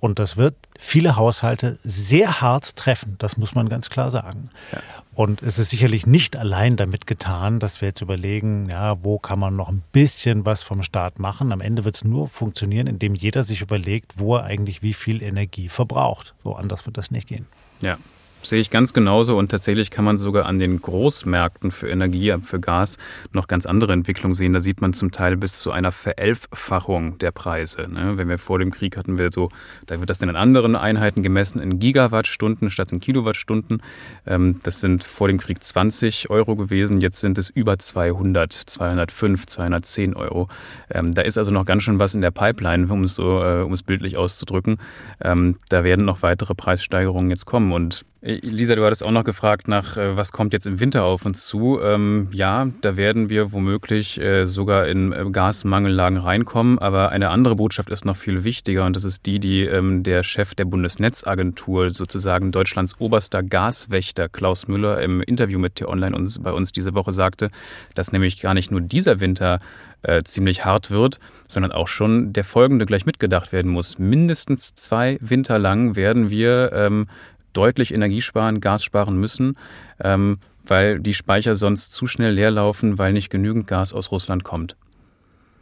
Und 0.00 0.18
das 0.18 0.36
wird 0.36 0.54
viele 0.78 1.16
Haushalte 1.16 1.78
sehr 1.84 2.42
hart 2.42 2.76
treffen. 2.76 3.16
Das 3.18 3.38
muss 3.38 3.54
man 3.54 3.70
ganz 3.70 3.88
klar 3.88 4.10
sagen. 4.10 4.50
Ja. 4.72 4.80
Und 5.14 5.42
es 5.42 5.58
ist 5.58 5.70
sicherlich 5.70 6.06
nicht 6.06 6.36
allein 6.36 6.76
damit 6.76 7.06
getan, 7.06 7.58
dass 7.58 7.80
wir 7.80 7.88
jetzt 7.88 8.02
überlegen, 8.02 8.68
ja, 8.68 9.02
wo 9.02 9.18
kann 9.18 9.38
man 9.38 9.56
noch 9.56 9.68
ein 9.68 9.82
bisschen 9.92 10.44
was 10.44 10.62
vom 10.62 10.82
Staat 10.82 11.18
machen. 11.18 11.52
Am 11.52 11.60
Ende 11.62 11.84
wird 11.84 11.96
es 11.96 12.04
nur 12.04 12.28
funktionieren, 12.28 12.86
indem 12.86 13.14
jeder 13.14 13.44
sich 13.44 13.62
überlegt, 13.62 14.14
wo 14.16 14.36
er 14.36 14.44
eigentlich 14.44 14.82
wie 14.82 14.94
viel 14.94 15.22
Energie 15.22 15.70
verbraucht. 15.70 16.34
So 16.42 16.56
anders 16.56 16.84
wird 16.84 16.98
das 16.98 17.10
nicht 17.10 17.26
gehen. 17.26 17.46
Ja, 17.80 17.98
Sehe 18.42 18.60
ich 18.60 18.70
ganz 18.70 18.92
genauso 18.92 19.38
und 19.38 19.50
tatsächlich 19.50 19.90
kann 19.90 20.04
man 20.04 20.18
sogar 20.18 20.46
an 20.46 20.58
den 20.58 20.80
Großmärkten 20.80 21.70
für 21.70 21.88
Energie, 21.88 22.34
für 22.42 22.58
Gas 22.58 22.98
noch 23.32 23.46
ganz 23.46 23.66
andere 23.66 23.92
Entwicklungen 23.92 24.34
sehen. 24.34 24.52
Da 24.52 24.60
sieht 24.60 24.80
man 24.80 24.94
zum 24.94 25.12
Teil 25.12 25.36
bis 25.36 25.60
zu 25.60 25.70
einer 25.70 25.92
Verelffachung 25.92 27.18
der 27.18 27.30
Preise. 27.30 27.86
Ne? 27.88 28.16
Wenn 28.16 28.28
wir 28.28 28.38
vor 28.38 28.58
dem 28.58 28.72
Krieg 28.72 28.96
hatten 28.96 29.16
wir 29.16 29.30
so, 29.32 29.48
da 29.86 30.00
wird 30.00 30.10
das 30.10 30.20
in 30.20 30.34
anderen 30.34 30.74
Einheiten 30.74 31.22
gemessen, 31.22 31.60
in 31.60 31.78
Gigawattstunden 31.78 32.68
statt 32.70 32.90
in 32.90 32.98
Kilowattstunden. 32.98 33.80
Ähm, 34.26 34.58
das 34.64 34.80
sind 34.80 35.04
vor 35.04 35.28
dem 35.28 35.38
Krieg 35.38 35.62
20 35.62 36.30
Euro 36.30 36.56
gewesen, 36.56 37.00
jetzt 37.00 37.20
sind 37.20 37.38
es 37.38 37.48
über 37.48 37.78
200, 37.78 38.52
205, 38.52 39.46
210 39.46 40.14
Euro. 40.14 40.48
Ähm, 40.90 41.14
da 41.14 41.22
ist 41.22 41.38
also 41.38 41.50
noch 41.52 41.64
ganz 41.64 41.84
schön 41.84 41.98
was 42.00 42.14
in 42.14 42.22
der 42.22 42.32
Pipeline, 42.32 42.92
um 42.92 43.04
es 43.04 43.14
so, 43.14 43.42
äh, 43.42 43.62
um 43.62 43.72
es 43.72 43.82
bildlich 43.82 44.16
auszudrücken. 44.16 44.78
Ähm, 45.20 45.56
da 45.68 45.84
werden 45.84 46.04
noch 46.04 46.22
weitere 46.22 46.54
Preissteigerungen 46.54 47.30
jetzt 47.30 47.46
kommen 47.46 47.72
und 47.72 48.04
Lisa, 48.24 48.76
du 48.76 48.84
hattest 48.84 49.02
auch 49.02 49.10
noch 49.10 49.24
gefragt 49.24 49.66
nach, 49.66 49.96
äh, 49.96 50.16
was 50.16 50.30
kommt 50.30 50.52
jetzt 50.52 50.68
im 50.68 50.78
Winter 50.78 51.02
auf 51.02 51.26
uns 51.26 51.44
zu. 51.48 51.80
Ähm, 51.82 52.28
ja, 52.30 52.68
da 52.80 52.96
werden 52.96 53.30
wir 53.30 53.50
womöglich 53.50 54.20
äh, 54.20 54.46
sogar 54.46 54.86
in 54.86 55.10
äh, 55.10 55.24
Gasmangellagen 55.28 56.18
reinkommen. 56.18 56.78
Aber 56.78 57.10
eine 57.10 57.30
andere 57.30 57.56
Botschaft 57.56 57.90
ist 57.90 58.04
noch 58.04 58.16
viel 58.16 58.44
wichtiger 58.44 58.86
und 58.86 58.94
das 58.94 59.02
ist 59.02 59.26
die, 59.26 59.40
die 59.40 59.62
ähm, 59.62 60.04
der 60.04 60.22
Chef 60.22 60.54
der 60.54 60.66
Bundesnetzagentur, 60.66 61.92
sozusagen 61.92 62.52
Deutschlands 62.52 63.00
oberster 63.00 63.42
Gaswächter 63.42 64.28
Klaus 64.28 64.68
Müller 64.68 65.02
im 65.02 65.20
Interview 65.20 65.58
mit 65.58 65.74
T-Online 65.74 66.14
uns, 66.14 66.38
bei 66.40 66.52
uns 66.52 66.70
diese 66.70 66.94
Woche 66.94 67.10
sagte, 67.10 67.50
dass 67.96 68.12
nämlich 68.12 68.40
gar 68.40 68.54
nicht 68.54 68.70
nur 68.70 68.82
dieser 68.82 69.18
Winter 69.18 69.58
äh, 70.02 70.22
ziemlich 70.22 70.64
hart 70.64 70.92
wird, 70.92 71.18
sondern 71.48 71.72
auch 71.72 71.88
schon 71.88 72.32
der 72.32 72.44
folgende 72.44 72.86
gleich 72.86 73.04
mitgedacht 73.04 73.50
werden 73.50 73.72
muss. 73.72 73.98
Mindestens 73.98 74.76
zwei 74.76 75.18
Winter 75.20 75.58
lang 75.58 75.96
werden 75.96 76.30
wir 76.30 76.70
ähm, 76.72 77.08
deutlich 77.52 77.92
Energie 77.92 78.20
sparen, 78.20 78.60
Gas 78.60 78.84
sparen 78.84 79.16
müssen, 79.16 79.56
ähm, 80.02 80.38
weil 80.64 81.00
die 81.00 81.14
Speicher 81.14 81.54
sonst 81.54 81.92
zu 81.92 82.06
schnell 82.06 82.32
leer 82.32 82.50
laufen, 82.50 82.98
weil 82.98 83.12
nicht 83.12 83.30
genügend 83.30 83.66
Gas 83.66 83.92
aus 83.92 84.10
Russland 84.12 84.44
kommt. 84.44 84.76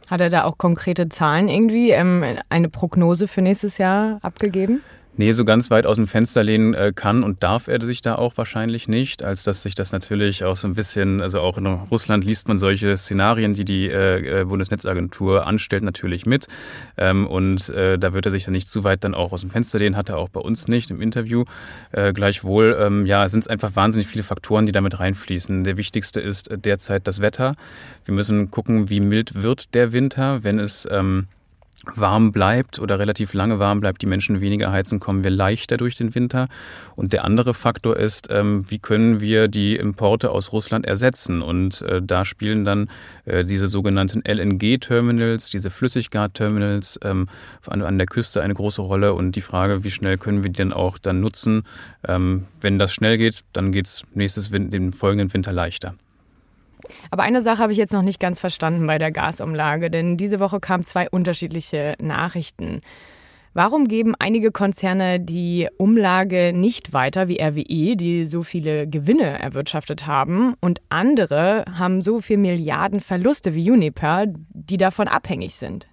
Hat 0.07 0.21
er 0.21 0.29
da 0.29 0.43
auch 0.43 0.57
konkrete 0.57 1.07
Zahlen 1.09 1.47
irgendwie, 1.47 1.91
ähm, 1.91 2.23
eine 2.49 2.69
Prognose 2.69 3.27
für 3.27 3.41
nächstes 3.41 3.77
Jahr 3.77 4.19
abgegeben? 4.21 4.81
Nee, 5.17 5.33
so 5.33 5.43
ganz 5.43 5.69
weit 5.69 5.85
aus 5.85 5.97
dem 5.97 6.07
Fenster 6.07 6.41
lehnen 6.41 6.73
äh, 6.73 6.93
kann 6.95 7.23
und 7.23 7.43
darf 7.43 7.67
er 7.67 7.81
sich 7.81 7.99
da 7.99 8.15
auch 8.15 8.37
wahrscheinlich 8.37 8.87
nicht, 8.87 9.23
als 9.23 9.43
dass 9.43 9.61
sich 9.61 9.75
das 9.75 9.91
natürlich 9.91 10.45
auch 10.45 10.55
so 10.55 10.69
ein 10.69 10.73
bisschen, 10.73 11.21
also 11.21 11.41
auch 11.41 11.57
in 11.57 11.65
Russland 11.65 12.23
liest 12.23 12.47
man 12.47 12.59
solche 12.59 12.95
Szenarien, 12.95 13.53
die 13.53 13.65
die 13.65 13.89
äh, 13.89 14.41
äh 14.41 14.45
Bundesnetzagentur 14.45 15.45
anstellt, 15.45 15.83
natürlich 15.83 16.25
mit. 16.25 16.47
Ähm, 16.97 17.27
und 17.27 17.67
äh, 17.69 17.99
da 17.99 18.13
wird 18.13 18.25
er 18.25 18.31
sich 18.31 18.45
dann 18.45 18.53
nicht 18.53 18.69
zu 18.69 18.85
weit 18.85 19.03
dann 19.03 19.13
auch 19.13 19.33
aus 19.33 19.41
dem 19.41 19.49
Fenster 19.49 19.79
lehnen, 19.79 19.97
hat 19.97 20.07
er 20.07 20.17
auch 20.17 20.29
bei 20.29 20.39
uns 20.39 20.69
nicht 20.69 20.89
im 20.91 21.01
Interview. 21.01 21.43
Äh, 21.91 22.13
gleichwohl, 22.13 22.77
ähm, 22.79 23.05
ja, 23.05 23.27
sind 23.27 23.41
es 23.41 23.47
einfach 23.47 23.75
wahnsinnig 23.75 24.07
viele 24.07 24.23
Faktoren, 24.23 24.65
die 24.65 24.71
damit 24.71 25.01
reinfließen. 25.01 25.65
Der 25.65 25.75
wichtigste 25.75 26.21
ist 26.21 26.49
derzeit 26.63 27.05
das 27.05 27.19
Wetter. 27.19 27.55
Wir 28.05 28.13
müssen 28.13 28.49
gucken, 28.49 28.89
wie 28.89 29.01
mild 29.01 29.43
wird 29.43 29.73
der 29.73 29.91
Winter, 29.91 30.45
wenn 30.45 30.57
es 30.57 30.87
ähm, 30.89 31.27
warm 31.95 32.31
bleibt 32.31 32.79
oder 32.79 32.99
relativ 32.99 33.33
lange 33.33 33.59
warm 33.59 33.79
bleibt, 33.79 34.01
die 34.01 34.05
Menschen 34.05 34.41
weniger 34.41 34.71
heizen, 34.71 34.99
kommen 34.99 35.23
wir 35.23 35.31
leichter 35.31 35.77
durch 35.77 35.95
den 35.95 36.13
Winter. 36.13 36.47
Und 36.95 37.13
der 37.13 37.23
andere 37.23 37.53
Faktor 37.53 37.97
ist, 37.97 38.29
ähm, 38.31 38.69
wie 38.69 38.79
können 38.79 39.19
wir 39.19 39.47
die 39.47 39.75
Importe 39.75 40.31
aus 40.31 40.51
Russland 40.51 40.85
ersetzen? 40.85 41.41
Und 41.41 41.81
äh, 41.81 42.01
da 42.01 42.25
spielen 42.25 42.65
dann 42.65 42.89
äh, 43.25 43.43
diese 43.43 43.67
sogenannten 43.67 44.21
LNG-Terminals, 44.25 45.49
diese 45.49 45.69
Flüssiggas-Terminals 45.69 46.99
ähm, 47.03 47.27
an, 47.67 47.81
an, 47.81 47.97
der 47.97 48.07
Küste 48.07 48.41
eine 48.41 48.53
große 48.53 48.81
Rolle. 48.81 49.13
Und 49.13 49.35
die 49.35 49.41
Frage, 49.41 49.83
wie 49.83 49.91
schnell 49.91 50.17
können 50.17 50.43
wir 50.43 50.51
die 50.51 50.57
dann 50.57 50.73
auch 50.73 50.97
dann 50.97 51.19
nutzen? 51.19 51.63
Ähm, 52.07 52.45
wenn 52.61 52.77
das 52.77 52.93
schnell 52.93 53.17
geht, 53.17 53.41
dann 53.53 53.71
geht 53.71 53.87
es 53.87 54.03
nächstes, 54.13 54.51
den 54.51 54.93
folgenden 54.93 55.33
Winter 55.33 55.51
leichter. 55.51 55.95
Aber 57.09 57.23
eine 57.23 57.41
Sache 57.41 57.59
habe 57.59 57.71
ich 57.71 57.77
jetzt 57.77 57.93
noch 57.93 58.01
nicht 58.01 58.19
ganz 58.19 58.39
verstanden 58.39 58.85
bei 58.87 58.97
der 58.97 59.11
Gasumlage, 59.11 59.89
denn 59.89 60.17
diese 60.17 60.39
Woche 60.39 60.59
kamen 60.59 60.85
zwei 60.85 61.09
unterschiedliche 61.09 61.95
Nachrichten. 62.01 62.81
Warum 63.53 63.89
geben 63.89 64.15
einige 64.17 64.51
Konzerne 64.51 65.19
die 65.19 65.67
Umlage 65.77 66.53
nicht 66.55 66.93
weiter 66.93 67.27
wie 67.27 67.41
RWE, 67.41 67.97
die 67.97 68.25
so 68.25 68.43
viele 68.43 68.87
Gewinne 68.87 69.39
erwirtschaftet 69.39 70.07
haben, 70.07 70.53
und 70.61 70.81
andere 70.87 71.65
haben 71.77 72.01
so 72.01 72.21
viele 72.21 72.39
Milliarden 72.39 73.01
Verluste 73.01 73.53
wie 73.53 73.69
Uniper, 73.69 74.27
die 74.27 74.77
davon 74.77 75.09
abhängig 75.09 75.55
sind? 75.55 75.89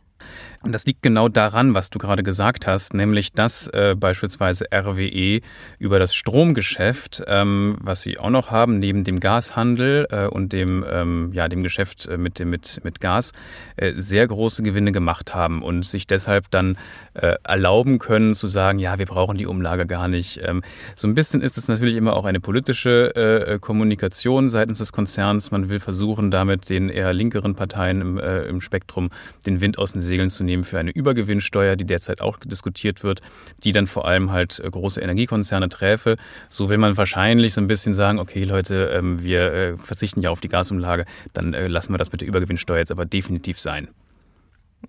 Und 0.65 0.73
das 0.73 0.87
liegt 0.87 1.03
genau 1.03 1.29
daran, 1.29 1.75
was 1.75 1.89
du 1.89 2.01
gerade 2.01 2.25
gesagt 2.25 2.67
hast, 2.67 2.93
nämlich 2.93 3.33
dass 3.33 3.69
äh, 3.69 3.95
beispielsweise 3.97 4.67
RWE 4.75 5.41
über 5.79 6.01
das 6.01 6.17
Stromgeschäft, 6.17 7.23
ähm, 7.29 7.79
was 7.81 8.03
sie 8.03 8.19
auch 8.19 8.31
noch 8.31 8.51
haben, 8.51 8.81
neben 8.81 9.05
dem 9.05 9.21
Gashandel 9.21 10.09
äh, 10.11 10.27
und 10.27 10.53
dem, 10.53 10.85
ähm, 10.91 11.31
ja, 11.33 11.47
dem 11.47 11.63
Geschäft 11.63 12.07
äh, 12.07 12.17
mit, 12.17 12.41
mit, 12.41 12.81
mit 12.83 13.01
Gas, 13.01 13.31
äh, 13.77 13.93
sehr 13.97 14.27
große 14.27 14.65
Gewinne 14.65 14.91
gemacht 14.91 15.33
haben 15.33 15.63
und 15.63 15.87
sich 15.87 16.09
deshalb 16.09 16.51
dann 16.51 16.77
äh, 17.15 17.37
erlauben 17.45 18.01
können 18.01 18.35
zu 18.35 18.49
sagen, 18.49 18.81
ja, 18.81 18.99
wir 18.99 19.07
brauchen 19.07 19.39
die 19.39 19.47
Umlage 19.47 19.87
gar 19.87 20.09
nicht. 20.09 20.41
Ähm, 20.43 20.63
so 20.97 21.07
ein 21.07 21.15
bisschen 21.15 21.41
ist 21.41 21.57
es 21.57 21.69
natürlich 21.69 21.95
immer 21.95 22.15
auch 22.15 22.25
eine 22.25 22.41
politische 22.41 23.15
äh, 23.15 23.59
Kommunikation 23.61 24.51
seitens 24.51 24.79
des 24.79 24.91
Konzerns. 24.91 25.53
Man 25.53 25.69
will 25.69 25.79
versuchen, 25.79 26.33
damit 26.33 26.69
den 26.69 26.89
eher 26.89 27.13
linkeren 27.13 27.55
Parteien 27.55 28.01
im, 28.01 28.19
im 28.19 28.61
Spektrum 28.61 29.11
den 29.47 29.61
Wind 29.61 29.79
aus 29.79 29.93
den 29.93 30.03
Segeln 30.03 30.31
zu 30.31 30.48
nehmen 30.49 30.65
für 30.65 30.79
eine 30.79 30.91
Übergewinnsteuer, 30.91 31.77
die 31.77 31.85
derzeit 31.85 32.21
auch 32.21 32.39
diskutiert 32.39 33.05
wird, 33.05 33.21
die 33.63 33.73
dann 33.73 33.87
vor 33.87 34.09
allem 34.09 34.33
halt 34.33 34.59
äh, 34.59 34.69
große 34.69 35.01
Energiekonzerne 35.01 35.69
träfe. 35.69 36.17
So 36.49 36.69
will 36.69 36.79
man 36.79 36.97
wahrscheinlich 36.97 37.55
so 37.55 37.61
ein 37.61 37.69
bisschen 37.69 37.95
sagen, 37.95 38.19
okay 38.19 38.43
Leute, 38.45 38.93
ähm, 38.95 39.23
wir 39.23 39.53
äh, 39.53 39.77
verzichten 39.77 40.23
ja 40.23 40.31
auf 40.31 40.41
die 40.41 40.49
Gasumlage, 40.49 41.05
dann 41.33 41.55
äh, 41.55 41.69
lassen 41.69 41.93
wir 41.93 41.99
das 41.99 42.11
mit 42.11 42.23
der 42.23 42.29
Übergewinnsteuer 42.29 42.79
jetzt 42.79 42.91
aber 42.91 43.07
definitiv 43.07 43.59
sein. 43.61 43.89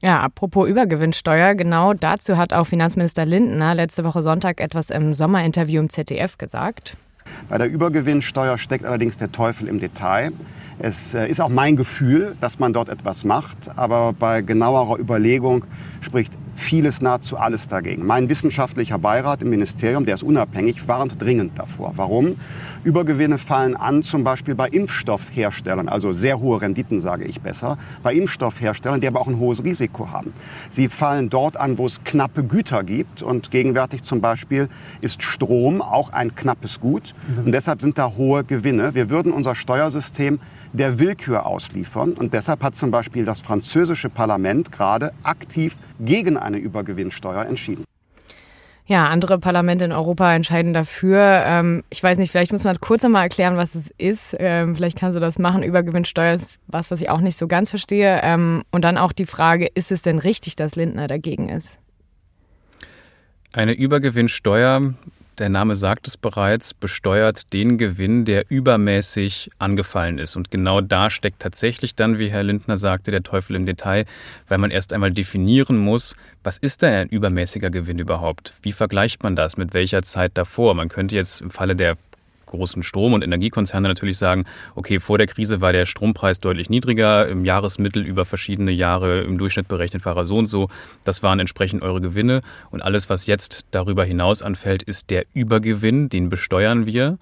Ja, 0.01 0.21
apropos 0.21 0.69
Übergewinnsteuer, 0.69 1.55
genau 1.55 1.93
dazu 1.93 2.37
hat 2.37 2.53
auch 2.53 2.65
Finanzminister 2.65 3.25
Lindner 3.25 3.75
letzte 3.75 4.05
Woche 4.05 4.23
Sonntag 4.23 4.61
etwas 4.61 4.91
im 4.91 5.13
Sommerinterview 5.13 5.81
im 5.81 5.89
ZDF 5.89 6.37
gesagt. 6.37 6.95
Bei 7.47 7.57
der 7.57 7.69
Übergewinnsteuer 7.69 8.57
steckt 8.57 8.85
allerdings 8.85 9.17
der 9.17 9.31
Teufel 9.31 9.67
im 9.67 9.79
Detail. 9.79 10.31
Es 10.79 11.13
äh, 11.13 11.27
ist 11.27 11.41
auch 11.41 11.49
mein 11.49 11.75
Gefühl, 11.75 12.35
dass 12.39 12.59
man 12.59 12.71
dort 12.71 12.89
etwas 12.89 13.25
macht, 13.25 13.57
aber 13.75 14.13
bei 14.13 14.41
genauerer 14.41 14.97
Überlegung 14.97 15.65
spricht 16.01 16.33
vieles, 16.59 17.01
nahezu 17.01 17.37
alles 17.37 17.67
dagegen. 17.67 18.05
Mein 18.05 18.29
wissenschaftlicher 18.29 18.99
Beirat 18.99 19.41
im 19.41 19.49
Ministerium, 19.49 20.05
der 20.05 20.15
ist 20.15 20.23
unabhängig, 20.23 20.87
warnt 20.87 21.21
dringend 21.21 21.57
davor. 21.57 21.93
Warum? 21.95 22.35
Übergewinne 22.83 23.37
fallen 23.37 23.75
an, 23.75 24.03
zum 24.03 24.23
Beispiel 24.23 24.55
bei 24.55 24.67
Impfstoffherstellern, 24.67 25.89
also 25.89 26.11
sehr 26.11 26.39
hohe 26.39 26.61
Renditen, 26.61 26.99
sage 26.99 27.25
ich 27.25 27.41
besser, 27.41 27.77
bei 28.03 28.13
Impfstoffherstellern, 28.13 29.01
die 29.01 29.07
aber 29.07 29.21
auch 29.21 29.27
ein 29.27 29.39
hohes 29.39 29.63
Risiko 29.63 30.11
haben. 30.11 30.33
Sie 30.69 30.87
fallen 30.89 31.29
dort 31.29 31.57
an, 31.57 31.77
wo 31.77 31.85
es 31.85 32.03
knappe 32.03 32.43
Güter 32.43 32.83
gibt 32.83 33.21
und 33.21 33.51
gegenwärtig 33.51 34.03
zum 34.03 34.21
Beispiel 34.21 34.69
ist 35.01 35.23
Strom 35.23 35.81
auch 35.81 36.11
ein 36.13 36.35
knappes 36.35 36.79
Gut 36.79 37.15
und 37.43 37.51
deshalb 37.51 37.81
sind 37.81 37.97
da 37.97 38.13
hohe 38.15 38.43
Gewinne. 38.43 38.93
Wir 38.93 39.09
würden 39.09 39.31
unser 39.31 39.55
Steuersystem 39.55 40.39
der 40.73 40.99
Willkür 40.99 41.45
ausliefern. 41.45 42.13
Und 42.13 42.33
deshalb 42.33 42.63
hat 42.63 42.75
zum 42.75 42.91
Beispiel 42.91 43.25
das 43.25 43.41
französische 43.41 44.09
Parlament 44.09 44.71
gerade 44.71 45.13
aktiv 45.23 45.77
gegen 45.99 46.37
eine 46.37 46.57
Übergewinnsteuer 46.57 47.45
entschieden. 47.45 47.85
Ja, 48.89 49.07
andere 49.07 49.37
Parlamente 49.37 49.85
in 49.85 49.91
Europa 49.91 50.33
entscheiden 50.33 50.73
dafür. 50.73 51.43
Ähm, 51.45 51.83
ich 51.91 52.01
weiß 52.01 52.17
nicht, 52.17 52.31
vielleicht 52.31 52.51
muss 52.51 52.63
man 52.63 52.75
kurz 52.77 53.05
einmal 53.05 53.21
erklären, 53.21 53.55
was 53.55 53.75
es 53.75 53.93
ist. 53.99 54.35
Ähm, 54.39 54.75
vielleicht 54.75 54.97
kannst 54.97 55.15
du 55.15 55.19
das 55.19 55.37
machen. 55.37 55.61
Übergewinnsteuer 55.61 56.33
ist 56.33 56.57
was, 56.65 56.89
was 56.89 56.99
ich 56.99 57.09
auch 57.11 57.21
nicht 57.21 57.37
so 57.37 57.47
ganz 57.47 57.69
verstehe. 57.69 58.19
Ähm, 58.23 58.63
und 58.71 58.83
dann 58.83 58.97
auch 58.97 59.11
die 59.11 59.27
Frage, 59.27 59.67
ist 59.67 59.91
es 59.91 60.01
denn 60.01 60.17
richtig, 60.17 60.55
dass 60.55 60.75
Lindner 60.75 61.05
dagegen 61.05 61.49
ist? 61.49 61.77
Eine 63.53 63.73
Übergewinnsteuer 63.73 64.95
der 65.39 65.49
Name 65.49 65.75
sagt 65.75 66.07
es 66.07 66.17
bereits, 66.17 66.73
besteuert 66.73 67.53
den 67.53 67.77
Gewinn, 67.77 68.25
der 68.25 68.49
übermäßig 68.49 69.49
angefallen 69.57 70.19
ist. 70.19 70.35
Und 70.35 70.51
genau 70.51 70.81
da 70.81 71.09
steckt 71.09 71.41
tatsächlich 71.41 71.95
dann, 71.95 72.19
wie 72.19 72.29
Herr 72.29 72.43
Lindner 72.43 72.77
sagte, 72.77 73.11
der 73.11 73.23
Teufel 73.23 73.55
im 73.55 73.65
Detail, 73.65 74.05
weil 74.47 74.57
man 74.57 74.71
erst 74.71 74.93
einmal 74.93 75.11
definieren 75.11 75.77
muss, 75.77 76.15
was 76.43 76.57
ist 76.57 76.81
denn 76.81 76.93
ein 76.93 77.09
übermäßiger 77.09 77.69
Gewinn 77.69 77.99
überhaupt? 77.99 78.53
Wie 78.61 78.71
vergleicht 78.71 79.23
man 79.23 79.35
das? 79.35 79.57
Mit 79.57 79.73
welcher 79.73 80.03
Zeit 80.03 80.31
davor? 80.35 80.73
Man 80.75 80.89
könnte 80.89 81.15
jetzt 81.15 81.41
im 81.41 81.49
Falle 81.49 81.75
der 81.75 81.97
großen 82.49 82.83
Strom- 82.83 83.13
und 83.13 83.23
Energiekonzerne 83.23 83.87
natürlich 83.87 84.17
sagen, 84.17 84.45
okay, 84.75 84.99
vor 84.99 85.17
der 85.17 85.27
Krise 85.27 85.61
war 85.61 85.71
der 85.71 85.85
Strompreis 85.85 86.39
deutlich 86.39 86.69
niedriger, 86.69 87.27
im 87.27 87.45
Jahresmittel 87.45 88.05
über 88.05 88.25
verschiedene 88.25 88.71
Jahre 88.71 89.21
im 89.21 89.37
Durchschnitt 89.37 89.67
berechnet 89.67 90.05
war 90.05 90.17
er 90.17 90.25
so 90.25 90.37
und 90.37 90.47
so. 90.47 90.69
Das 91.03 91.23
waren 91.23 91.39
entsprechend 91.39 91.81
eure 91.81 92.01
Gewinne. 92.01 92.41
Und 92.71 92.81
alles, 92.81 93.09
was 93.09 93.27
jetzt 93.27 93.65
darüber 93.71 94.03
hinaus 94.03 94.41
anfällt, 94.41 94.83
ist 94.83 95.09
der 95.09 95.25
Übergewinn, 95.33 96.09
den 96.09 96.29
besteuern 96.29 96.85
wir. 96.85 97.17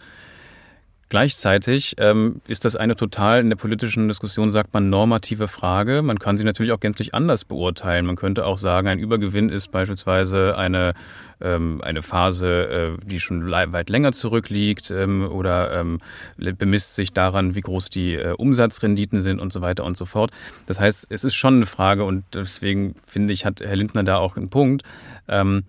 Gleichzeitig 1.10 1.96
ähm, 2.00 2.42
ist 2.50 2.66
das 2.66 2.76
eine 2.76 2.98
total 2.98 3.40
in 3.40 3.50
der 3.50 3.56
politischen 3.56 4.10
Diskussion, 4.10 4.52
sagt 4.52 4.74
man, 4.74 4.90
normative 4.90 5.48
Frage. 5.48 6.02
Man 6.02 6.20
kann 6.20 6.38
sie 6.38 6.44
natürlich 6.44 6.74
auch 6.74 6.82
gänzlich 6.82 7.14
anders 7.14 7.46
beurteilen. 7.46 8.06
Man 8.06 8.18
könnte 8.18 8.46
auch 8.46 8.58
sagen, 8.58 8.90
ein 8.90 9.00
Übergewinn 9.00 9.48
ist 9.48 9.72
beispielsweise 9.72 10.58
eine, 10.58 10.96
ähm, 11.40 11.82
eine 11.82 12.02
Phase, 12.02 12.98
äh, 13.00 13.06
die 13.06 13.22
schon 13.22 13.50
weit 13.50 13.90
länger 13.90 14.12
zurückliegt 14.12 14.92
ähm, 14.92 15.26
oder 15.26 15.80
ähm, 15.80 16.00
bemisst 16.36 16.96
sich 16.96 17.14
daran, 17.14 17.56
wie 17.56 17.62
groß 17.62 17.90
die 17.90 18.16
äh, 18.16 18.34
Umsatzrenditen 18.34 19.22
sind 19.22 19.42
und 19.42 19.54
so 19.54 19.62
weiter 19.62 19.86
und 19.86 19.96
so 19.96 20.06
fort. 20.06 20.32
Das 20.66 20.82
heißt, 20.82 21.08
es 21.10 21.24
ist 21.24 21.36
schon 21.36 21.56
eine 21.56 21.66
Frage 21.66 22.04
und 22.04 22.26
deswegen 22.34 22.96
finde 23.08 23.32
ich, 23.32 23.46
hat 23.46 23.62
Herr 23.62 23.78
Lindner 23.78 24.04
da 24.04 24.18
auch 24.18 24.36
einen 24.36 24.50
Punkt. 24.50 24.84
Ähm, 25.30 25.64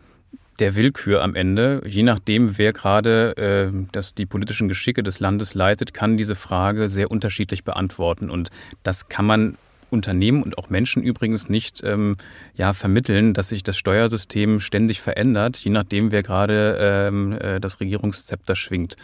der 0.59 0.75
Willkür 0.75 1.23
am 1.23 1.35
Ende. 1.35 1.83
Je 1.87 2.03
nachdem, 2.03 2.59
wer 2.59 2.73
gerade 2.73 3.37
äh, 3.37 3.87
das, 3.93 4.15
die 4.15 4.27
politischen 4.27 4.69
Geschicke 4.69 5.03
des 5.03 5.21
Landes 5.21 5.55
leitet, 5.55 5.95
kann 5.95 6.17
diese 6.17 6.35
Frage 6.35 6.89
sehr 6.89 7.11
unterschiedlich 7.11 7.65
beantworten. 7.65 8.31
Und 8.31 8.51
das 8.83 9.09
kann 9.09 9.27
man 9.27 9.57
Unternehmen 9.91 10.43
und 10.43 10.59
auch 10.59 10.71
Menschen 10.71 11.03
übrigens 11.03 11.49
nicht 11.49 11.83
ähm, 11.83 12.17
ja, 12.55 12.73
vermitteln, 12.73 13.35
dass 13.35 13.49
sich 13.49 13.63
das 13.63 13.77
Steuersystem 13.77 14.61
ständig 14.61 15.01
verändert, 15.01 15.57
je 15.57 15.71
nachdem, 15.71 16.11
wer 16.11 16.23
gerade 16.23 16.77
ähm, 16.79 17.33
äh, 17.33 17.61
das 17.61 17.81
Regierungszepter 17.81 18.55
schwingt. 18.55 18.97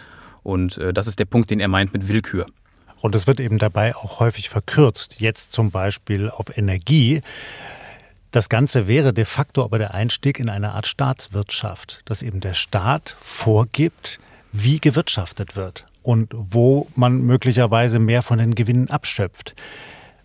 Und 0.43 0.77
äh, 0.79 0.93
das 0.93 1.07
ist 1.07 1.19
der 1.19 1.25
Punkt, 1.25 1.51
den 1.51 1.61
er 1.61 1.69
meint 1.69 1.93
mit 1.93 2.09
Willkür. 2.09 2.47
Und 3.01 3.15
es 3.15 3.27
wird 3.27 3.41
eben 3.41 3.59
dabei 3.59 3.95
auch 3.97 4.21
häufig 4.21 4.49
verkürzt. 4.49 5.21
Jetzt 5.21 5.53
zum 5.53 5.71
Beispiel 5.71 6.31
auf 6.31 6.57
Energie. 6.57 7.21
Das 8.35 8.49
Ganze 8.49 8.89
wäre 8.89 9.13
de 9.13 9.27
facto 9.27 9.63
aber 9.63 9.79
der 9.79 9.95
Einstieg 9.95 10.41
in 10.41 10.49
eine 10.49 10.73
Art 10.73 10.89
Staatswirtschaft, 10.89 12.01
dass 12.05 12.21
eben 12.21 12.41
der 12.41 12.55
Staat 12.55 13.17
vorgibt, 13.21 14.19
wie 14.51 14.81
gewirtschaftet 14.81 15.55
wird 15.55 15.87
und 16.03 16.33
wo 16.35 16.89
man 16.97 17.19
möglicherweise 17.19 18.01
mehr 18.01 18.23
von 18.23 18.39
den 18.41 18.57
Gewinnen 18.57 18.91
abschöpft. 18.91 19.55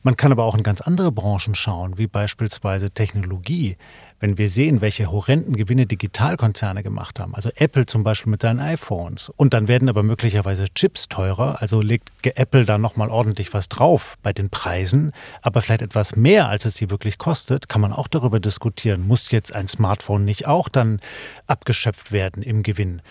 Man 0.01 0.17
kann 0.17 0.31
aber 0.31 0.45
auch 0.45 0.55
in 0.55 0.63
ganz 0.63 0.81
andere 0.81 1.11
Branchen 1.11 1.53
schauen, 1.53 1.99
wie 1.99 2.07
beispielsweise 2.07 2.89
Technologie. 2.89 3.77
Wenn 4.19 4.37
wir 4.37 4.49
sehen, 4.49 4.81
welche 4.81 5.11
horrenden 5.11 5.55
Gewinne 5.55 5.85
Digitalkonzerne 5.85 6.83
gemacht 6.83 7.19
haben, 7.19 7.35
also 7.35 7.49
Apple 7.55 7.85
zum 7.85 8.03
Beispiel 8.03 8.31
mit 8.31 8.41
seinen 8.41 8.59
iPhones, 8.59 9.29
und 9.29 9.53
dann 9.53 9.67
werden 9.67 9.89
aber 9.89 10.03
möglicherweise 10.03 10.65
Chips 10.73 11.07
teurer, 11.07 11.61
also 11.61 11.81
legt 11.81 12.09
Apple 12.23 12.65
da 12.65 12.77
nochmal 12.77 13.09
ordentlich 13.09 13.53
was 13.53 13.69
drauf 13.69 14.17
bei 14.21 14.33
den 14.33 14.49
Preisen, 14.49 15.11
aber 15.41 15.61
vielleicht 15.61 15.81
etwas 15.81 16.15
mehr, 16.15 16.49
als 16.49 16.65
es 16.65 16.75
sie 16.75 16.89
wirklich 16.89 17.17
kostet, 17.17 17.69
kann 17.69 17.81
man 17.81 17.93
auch 17.93 18.07
darüber 18.07 18.39
diskutieren, 18.39 19.07
muss 19.07 19.31
jetzt 19.31 19.53
ein 19.53 19.67
Smartphone 19.67 20.25
nicht 20.25 20.47
auch 20.47 20.69
dann 20.69 20.99
abgeschöpft 21.47 22.11
werden 22.11 22.43
im 22.43 22.63
Gewinn? 22.63 23.01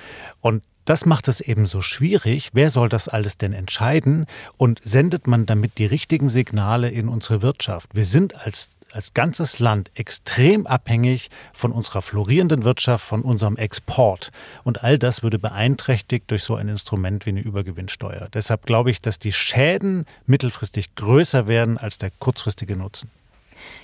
Und 0.41 0.63
das 0.89 1.05
macht 1.05 1.29
es 1.29 1.43
eben 1.43 1.67
so 1.67 1.83
schwierig. 1.83 2.49
Wer 2.55 2.71
soll 2.71 2.89
das 2.89 3.09
alles 3.09 3.37
denn 3.37 3.53
entscheiden? 3.53 4.25
Und 4.57 4.81
sendet 4.83 5.27
man 5.27 5.45
damit 5.45 5.77
die 5.77 5.85
richtigen 5.85 6.31
Signale 6.31 6.89
in 6.89 7.11
unsere 7.11 7.43
Wirtschaft? 7.43 7.95
Wir 7.95 8.07
sind 8.07 8.35
als 8.35 8.78
als 8.93 9.15
ganzes 9.15 9.59
Land 9.59 9.91
extrem 9.95 10.67
abhängig 10.67 11.31
von 11.53 11.73
unserer 11.73 12.03
florierenden 12.03 12.65
Wirtschaft, 12.65 13.05
von 13.05 13.23
unserem 13.23 13.57
Export. 13.57 14.31
Und 14.65 14.83
all 14.83 14.99
das 14.99 15.23
würde 15.23 15.39
beeinträchtigt 15.39 16.31
durch 16.31 16.43
so 16.43 16.55
ein 16.55 16.69
Instrument 16.69 17.27
wie 17.27 17.31
eine 17.31 17.41
Übergewinnsteuer. 17.41 18.29
Deshalb 18.33 18.67
glaube 18.67 18.91
ich, 18.91 19.03
dass 19.03 19.19
die 19.19 19.33
Schäden 19.33 20.07
mittelfristig 20.27 20.95
größer 20.95 21.47
werden 21.47 21.79
als 21.79 21.99
der 21.99 22.11
kurzfristige 22.19 22.77
Nutzen. 22.77 23.11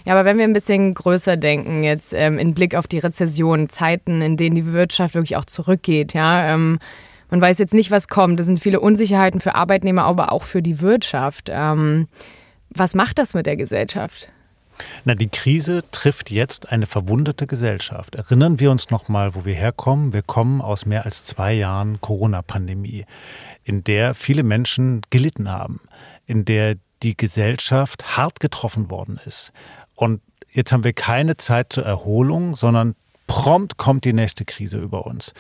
Ja, 0.05 0.15
aber 0.15 0.25
wenn 0.25 0.39
wir 0.39 0.45
ein 0.45 0.53
bisschen 0.53 0.95
größer 0.95 1.37
denken, 1.37 1.83
jetzt 1.83 2.13
ähm, 2.15 2.39
in 2.39 2.55
Blick 2.55 2.75
auf 2.75 2.87
die 2.87 2.99
Rezession, 2.99 3.69
Zeiten, 3.69 4.23
in 4.23 4.37
denen 4.37 4.55
die 4.55 4.73
Wirtschaft 4.73 5.15
wirklich 5.15 5.37
auch 5.37 5.45
zurückgeht, 5.45 6.15
ja, 6.15 6.55
ähm, 6.55 6.79
man 7.31 7.41
weiß 7.41 7.59
jetzt 7.59 7.75
nicht, 7.75 7.91
was 7.91 8.07
kommt. 8.09 8.39
Es 8.39 8.47
sind 8.47 8.61
viele 8.61 8.81
Unsicherheiten 8.81 9.41
für 9.41 9.55
Arbeitnehmer, 9.57 10.05
aber 10.05 10.31
auch 10.31 10.45
für 10.45 10.63
die 10.63 10.81
Wirtschaft. 10.81 11.49
Ähm, 11.51 12.07
was 12.71 12.95
macht 12.95 13.19
das 13.19 13.35
mit 13.35 13.47
der 13.47 13.57
Gesellschaft? 13.57 14.29
Na, 15.05 15.15
die 15.15 15.29
Krise 15.29 15.85
trifft 15.91 16.31
jetzt 16.31 16.71
eine 16.71 16.87
verwundete 16.87 17.47
Gesellschaft. 17.47 18.15
Erinnern 18.15 18.61
wir 18.61 18.71
uns 18.71 18.91
noch 18.91 19.09
mal, 19.09 19.35
wo 19.35 19.45
wir 19.45 19.55
herkommen. 19.55 20.13
Wir 20.13 20.23
kommen 20.23 20.61
aus 20.61 20.87
mehr 20.87 21.05
als 21.05 21.25
zwei 21.25 21.53
Jahren 21.53 22.01
Corona-Pandemie, 22.01 23.05
in 23.63 23.85
der 23.85 24.15
viele 24.15 24.43
Menschen 24.43 25.03
gelitten 25.11 25.51
haben, 25.51 25.81
in 26.27 26.45
der 26.45 26.77
die 27.03 27.17
Gesellschaft 27.17 28.17
hart 28.17 28.41
getroffen 28.41 28.91
worden 28.91 29.21
ist. 29.25 29.53
Und 29.95 30.21
jetzt 30.51 30.73
haben 30.73 30.85
wir 30.85 30.93
keine 30.93 31.37
Zeit 31.37 31.73
zur 31.73 31.85
Erholung, 31.85 32.57
sondern 32.57 32.95
prompt 33.27 33.77
kommt 33.77 34.05
die 34.05 34.13
nächste 34.13 34.45
Krise 34.45 34.79
über 34.79 35.07
uns. 35.07 35.33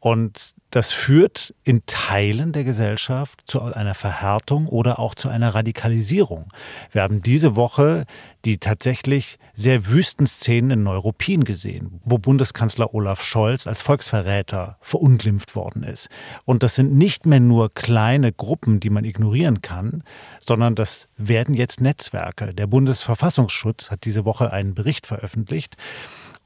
Und 0.00 0.54
das 0.70 0.92
führt 0.92 1.54
in 1.62 1.82
Teilen 1.86 2.52
der 2.52 2.64
Gesellschaft 2.64 3.42
zu 3.46 3.60
einer 3.60 3.94
Verhärtung 3.94 4.66
oder 4.66 4.98
auch 4.98 5.14
zu 5.14 5.28
einer 5.28 5.54
Radikalisierung. 5.54 6.48
Wir 6.90 7.02
haben 7.02 7.22
diese 7.22 7.54
Woche 7.56 8.06
die 8.44 8.58
tatsächlich 8.58 9.38
sehr 9.54 9.86
wüsten 9.86 10.26
Szenen 10.26 10.70
in 10.70 10.82
Neuruppin 10.82 11.44
gesehen, 11.44 12.00
wo 12.04 12.18
Bundeskanzler 12.18 12.92
Olaf 12.92 13.22
Scholz 13.22 13.66
als 13.66 13.82
Volksverräter 13.82 14.76
verunglimpft 14.80 15.56
worden 15.56 15.82
ist. 15.82 16.08
Und 16.44 16.62
das 16.62 16.74
sind 16.74 16.94
nicht 16.94 17.24
mehr 17.24 17.40
nur 17.40 17.72
kleine 17.72 18.32
Gruppen, 18.32 18.80
die 18.80 18.90
man 18.90 19.04
ignorieren 19.04 19.62
kann, 19.62 20.02
sondern 20.40 20.74
das 20.74 21.08
werden 21.16 21.54
jetzt 21.54 21.80
Netzwerke. 21.80 22.52
Der 22.52 22.66
Bundesverfassungsschutz 22.66 23.90
hat 23.90 24.04
diese 24.04 24.24
Woche 24.24 24.52
einen 24.52 24.74
Bericht 24.74 25.06
veröffentlicht, 25.06 25.76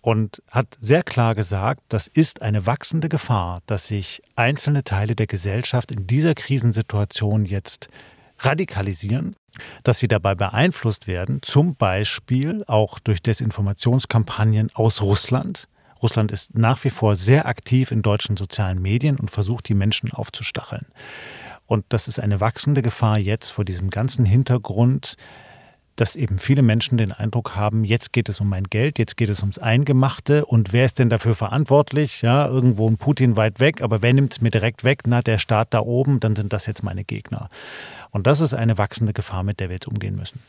und 0.08 0.42
hat 0.50 0.78
sehr 0.80 1.02
klar 1.02 1.34
gesagt, 1.34 1.82
das 1.90 2.06
ist 2.06 2.40
eine 2.40 2.64
wachsende 2.64 3.10
Gefahr, 3.10 3.60
dass 3.66 3.88
sich 3.88 4.22
einzelne 4.36 4.82
Teile 4.82 5.14
der 5.14 5.26
Gesellschaft 5.26 5.92
in 5.92 6.06
dieser 6.06 6.34
Krisensituation 6.34 7.44
jetzt 7.44 7.90
radikalisieren, 8.38 9.36
dass 9.82 9.98
sie 9.98 10.08
dabei 10.08 10.34
beeinflusst 10.34 11.08
werden, 11.08 11.42
zum 11.42 11.74
Beispiel 11.74 12.64
auch 12.66 13.00
durch 13.00 13.20
Desinformationskampagnen 13.20 14.70
aus 14.72 15.02
Russland. 15.02 15.68
Russland 16.02 16.32
ist 16.32 16.56
nach 16.56 16.82
wie 16.84 16.90
vor 16.90 17.14
sehr 17.14 17.44
aktiv 17.44 17.90
in 17.90 18.00
deutschen 18.00 18.38
sozialen 18.38 18.80
Medien 18.80 19.18
und 19.18 19.30
versucht, 19.30 19.68
die 19.68 19.74
Menschen 19.74 20.10
aufzustacheln. 20.10 20.86
Und 21.66 21.84
das 21.90 22.08
ist 22.08 22.18
eine 22.18 22.40
wachsende 22.40 22.80
Gefahr 22.80 23.18
jetzt 23.18 23.50
vor 23.50 23.66
diesem 23.66 23.90
ganzen 23.90 24.24
Hintergrund 24.24 25.18
dass 26.00 26.14
eben 26.14 26.38
viele 26.38 26.62
Menschen 26.62 26.96
den 26.96 27.12
Eindruck 27.12 27.56
haben, 27.56 27.84
jetzt 27.84 28.12
geht 28.12 28.28
es 28.28 28.40
um 28.40 28.48
mein 28.48 28.64
Geld, 28.64 28.98
jetzt 28.98 29.16
geht 29.16 29.28
es 29.30 29.40
ums 29.40 29.58
Eingemachte 29.58 30.46
und 30.46 30.72
wer 30.72 30.84
ist 30.84 30.98
denn 30.98 31.10
dafür 31.10 31.34
verantwortlich? 31.34 32.22
Ja, 32.22 32.46
irgendwo 32.46 32.88
ein 32.88 32.98
Putin 32.98 33.36
weit 33.36 33.58
weg, 33.58 33.82
aber 33.82 34.00
wer 34.00 34.12
nimmt 34.12 34.32
es 34.32 34.40
mir 34.40 34.50
direkt 34.50 34.84
weg? 34.84 35.00
Na, 35.06 35.22
der 35.22 35.38
Staat 35.38 35.74
da 35.74 35.80
oben, 35.80 36.20
dann 36.20 36.36
sind 36.36 36.52
das 36.52 36.66
jetzt 36.66 36.84
meine 36.84 37.04
Gegner. 37.04 37.48
Und 38.10 38.26
das 38.26 38.40
ist 38.40 38.54
eine 38.54 38.78
wachsende 38.78 39.12
Gefahr, 39.12 39.42
mit 39.42 39.58
der 39.58 39.68
wir 39.68 39.74
jetzt 39.74 39.88
umgehen 39.88 40.14
müssen. 40.14 40.40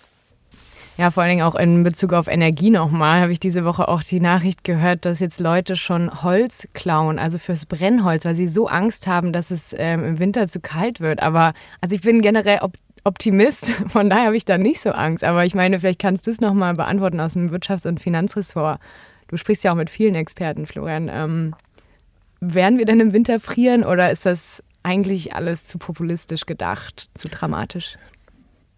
Ja, 1.00 1.12
vor 1.12 1.24
allen 1.24 1.30
Dingen 1.30 1.44
auch 1.44 1.56
in 1.56 1.84
Bezug 1.84 2.12
auf 2.12 2.28
Energie 2.28 2.70
nochmal, 2.70 3.22
habe 3.22 3.32
ich 3.32 3.40
diese 3.40 3.64
Woche 3.64 3.88
auch 3.88 4.04
die 4.04 4.20
Nachricht 4.20 4.66
gehört, 4.66 5.06
dass 5.06 5.22
jetzt 5.22 5.40
Leute 5.40 5.78
schon 5.78 6.24
Holz 6.24 6.68
klauen, 6.74 7.20
also 7.20 7.38
fürs 7.38 7.66
Brennholz, 7.66 8.26
weil 8.26 8.36
sie 8.36 8.50
so 8.50 8.68
Angst 8.68 9.08
haben, 9.08 9.32
dass 9.32 9.50
es 9.50 9.74
ähm, 9.78 10.04
im 10.04 10.20
Winter 10.20 10.50
zu 10.50 10.60
kalt 10.60 11.00
wird. 11.00 11.24
Aber 11.24 11.54
also 11.80 11.96
ich 11.96 12.02
bin 12.02 12.22
generell 12.22 12.60
Optimist, 13.04 13.66
von 13.88 14.10
daher 14.10 14.28
habe 14.28 14.38
ich 14.38 14.46
da 14.46 14.58
nicht 14.58 14.82
so 14.82 14.92
Angst. 14.92 15.24
Aber 15.24 15.46
ich 15.46 15.56
meine, 15.56 15.80
vielleicht 15.80 16.00
kannst 16.00 16.28
du 16.28 16.32
es 16.32 16.42
nochmal 16.42 16.74
beantworten 16.74 17.20
aus 17.20 17.34
dem 17.34 17.52
Wirtschafts- 17.52 17.88
und 17.88 18.00
Finanzressort. 18.00 18.80
Du 19.28 19.38
sprichst 19.38 19.64
ja 19.64 19.72
auch 19.72 19.76
mit 19.76 19.90
vielen 19.90 20.16
Experten, 20.16 20.66
Florian. 20.66 21.10
Ähm, 21.12 21.56
werden 22.42 22.78
wir 22.78 22.86
denn 22.86 23.00
im 23.00 23.14
Winter 23.14 23.40
frieren 23.40 23.84
oder 23.84 24.12
ist 24.12 24.26
das 24.26 24.64
eigentlich 24.82 25.36
alles 25.36 25.66
zu 25.66 25.78
populistisch 25.78 26.46
gedacht, 26.46 27.10
zu 27.14 27.28
dramatisch? 27.28 27.98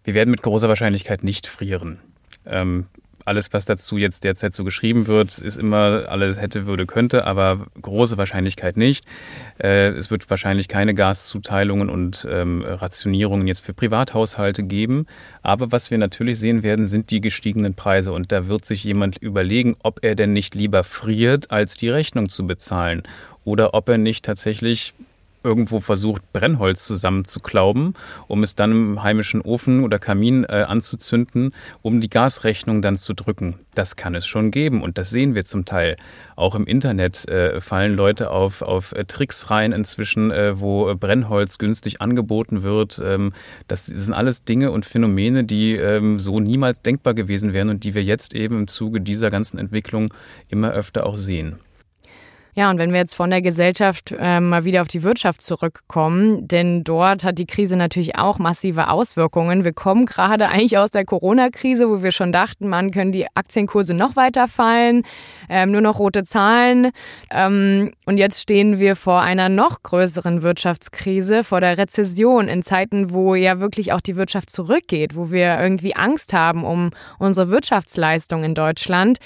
Wir 0.04 0.14
werden 0.14 0.30
mit 0.30 0.42
großer 0.42 0.68
Wahrscheinlichkeit 0.68 1.22
nicht 1.22 1.46
frieren. 1.46 2.00
Ähm, 2.44 2.86
alles, 3.24 3.52
was 3.52 3.64
dazu 3.64 3.96
jetzt 3.96 4.24
derzeit 4.24 4.52
so 4.52 4.64
geschrieben 4.64 5.06
wird, 5.06 5.38
ist 5.38 5.56
immer 5.56 6.04
alles 6.08 6.40
hätte, 6.40 6.66
würde, 6.66 6.86
könnte, 6.86 7.24
aber 7.24 7.66
große 7.80 8.16
Wahrscheinlichkeit 8.16 8.76
nicht. 8.76 9.04
Äh, 9.62 9.90
es 9.90 10.10
wird 10.10 10.28
wahrscheinlich 10.30 10.68
keine 10.68 10.94
Gaszuteilungen 10.94 11.88
und 11.88 12.26
ähm, 12.30 12.62
Rationierungen 12.62 13.46
jetzt 13.46 13.64
für 13.64 13.74
Privathaushalte 13.74 14.62
geben. 14.62 15.06
Aber 15.42 15.72
was 15.72 15.90
wir 15.90 15.98
natürlich 15.98 16.38
sehen 16.38 16.62
werden, 16.62 16.86
sind 16.86 17.10
die 17.10 17.20
gestiegenen 17.20 17.74
Preise. 17.74 18.12
Und 18.12 18.32
da 18.32 18.46
wird 18.46 18.64
sich 18.64 18.84
jemand 18.84 19.18
überlegen, 19.18 19.76
ob 19.82 20.04
er 20.04 20.14
denn 20.14 20.32
nicht 20.32 20.54
lieber 20.54 20.84
friert, 20.84 21.50
als 21.50 21.76
die 21.76 21.88
Rechnung 21.88 22.28
zu 22.28 22.46
bezahlen. 22.46 23.02
Oder 23.44 23.74
ob 23.74 23.88
er 23.88 23.98
nicht 23.98 24.24
tatsächlich 24.24 24.94
irgendwo 25.44 25.80
versucht, 25.80 26.32
Brennholz 26.32 26.86
zusammenzuklauben, 26.86 27.94
um 28.28 28.42
es 28.42 28.54
dann 28.54 28.70
im 28.70 29.02
heimischen 29.02 29.40
Ofen 29.40 29.84
oder 29.84 29.98
Kamin 29.98 30.44
äh, 30.44 30.64
anzuzünden, 30.68 31.54
um 31.82 32.00
die 32.00 32.10
Gasrechnung 32.10 32.82
dann 32.82 32.96
zu 32.96 33.14
drücken. 33.14 33.60
Das 33.74 33.96
kann 33.96 34.14
es 34.14 34.26
schon 34.26 34.50
geben 34.50 34.82
und 34.82 34.98
das 34.98 35.10
sehen 35.10 35.34
wir 35.34 35.44
zum 35.44 35.64
Teil. 35.64 35.96
Auch 36.36 36.54
im 36.54 36.66
Internet 36.66 37.28
äh, 37.28 37.60
fallen 37.60 37.94
Leute 37.94 38.30
auf, 38.30 38.62
auf 38.62 38.92
äh, 38.92 39.04
Tricks 39.04 39.50
rein 39.50 39.72
inzwischen, 39.72 40.30
äh, 40.30 40.60
wo 40.60 40.94
Brennholz 40.94 41.58
günstig 41.58 42.00
angeboten 42.00 42.62
wird. 42.62 43.00
Ähm, 43.04 43.32
das 43.68 43.86
sind 43.86 44.12
alles 44.12 44.44
Dinge 44.44 44.70
und 44.70 44.84
Phänomene, 44.84 45.44
die 45.44 45.74
ähm, 45.76 46.18
so 46.18 46.40
niemals 46.40 46.82
denkbar 46.82 47.14
gewesen 47.14 47.52
wären 47.52 47.68
und 47.68 47.84
die 47.84 47.94
wir 47.94 48.02
jetzt 48.02 48.34
eben 48.34 48.60
im 48.60 48.68
Zuge 48.68 49.00
dieser 49.00 49.30
ganzen 49.30 49.58
Entwicklung 49.58 50.12
immer 50.48 50.72
öfter 50.72 51.06
auch 51.06 51.16
sehen. 51.16 51.58
Ja, 52.54 52.70
und 52.70 52.76
wenn 52.76 52.92
wir 52.92 52.98
jetzt 52.98 53.14
von 53.14 53.30
der 53.30 53.40
Gesellschaft 53.40 54.14
äh, 54.18 54.38
mal 54.38 54.66
wieder 54.66 54.82
auf 54.82 54.88
die 54.88 55.02
Wirtschaft 55.02 55.40
zurückkommen, 55.40 56.46
denn 56.48 56.84
dort 56.84 57.24
hat 57.24 57.38
die 57.38 57.46
Krise 57.46 57.76
natürlich 57.76 58.18
auch 58.18 58.38
massive 58.38 58.90
Auswirkungen. 58.90 59.64
Wir 59.64 59.72
kommen 59.72 60.04
gerade 60.04 60.48
eigentlich 60.50 60.76
aus 60.76 60.90
der 60.90 61.06
Corona-Krise, 61.06 61.88
wo 61.88 62.02
wir 62.02 62.12
schon 62.12 62.30
dachten, 62.30 62.68
man 62.68 62.90
können 62.90 63.10
die 63.10 63.26
Aktienkurse 63.34 63.94
noch 63.94 64.16
weiter 64.16 64.48
fallen, 64.48 65.04
ähm, 65.48 65.70
nur 65.72 65.80
noch 65.80 65.98
rote 65.98 66.24
Zahlen. 66.24 66.90
Ähm, 67.30 67.92
und 68.04 68.18
jetzt 68.18 68.42
stehen 68.42 68.78
wir 68.78 68.96
vor 68.96 69.22
einer 69.22 69.48
noch 69.48 69.82
größeren 69.82 70.42
Wirtschaftskrise, 70.42 71.44
vor 71.44 71.62
der 71.62 71.78
Rezession 71.78 72.48
in 72.48 72.62
Zeiten, 72.62 73.12
wo 73.12 73.34
ja 73.34 73.60
wirklich 73.60 73.94
auch 73.94 74.02
die 74.02 74.16
Wirtschaft 74.16 74.50
zurückgeht, 74.50 75.16
wo 75.16 75.30
wir 75.30 75.58
irgendwie 75.58 75.96
Angst 75.96 76.34
haben 76.34 76.64
um 76.64 76.90
unsere 77.18 77.48
Wirtschaftsleistung 77.48 78.44
in 78.44 78.54
Deutschland. 78.54 79.20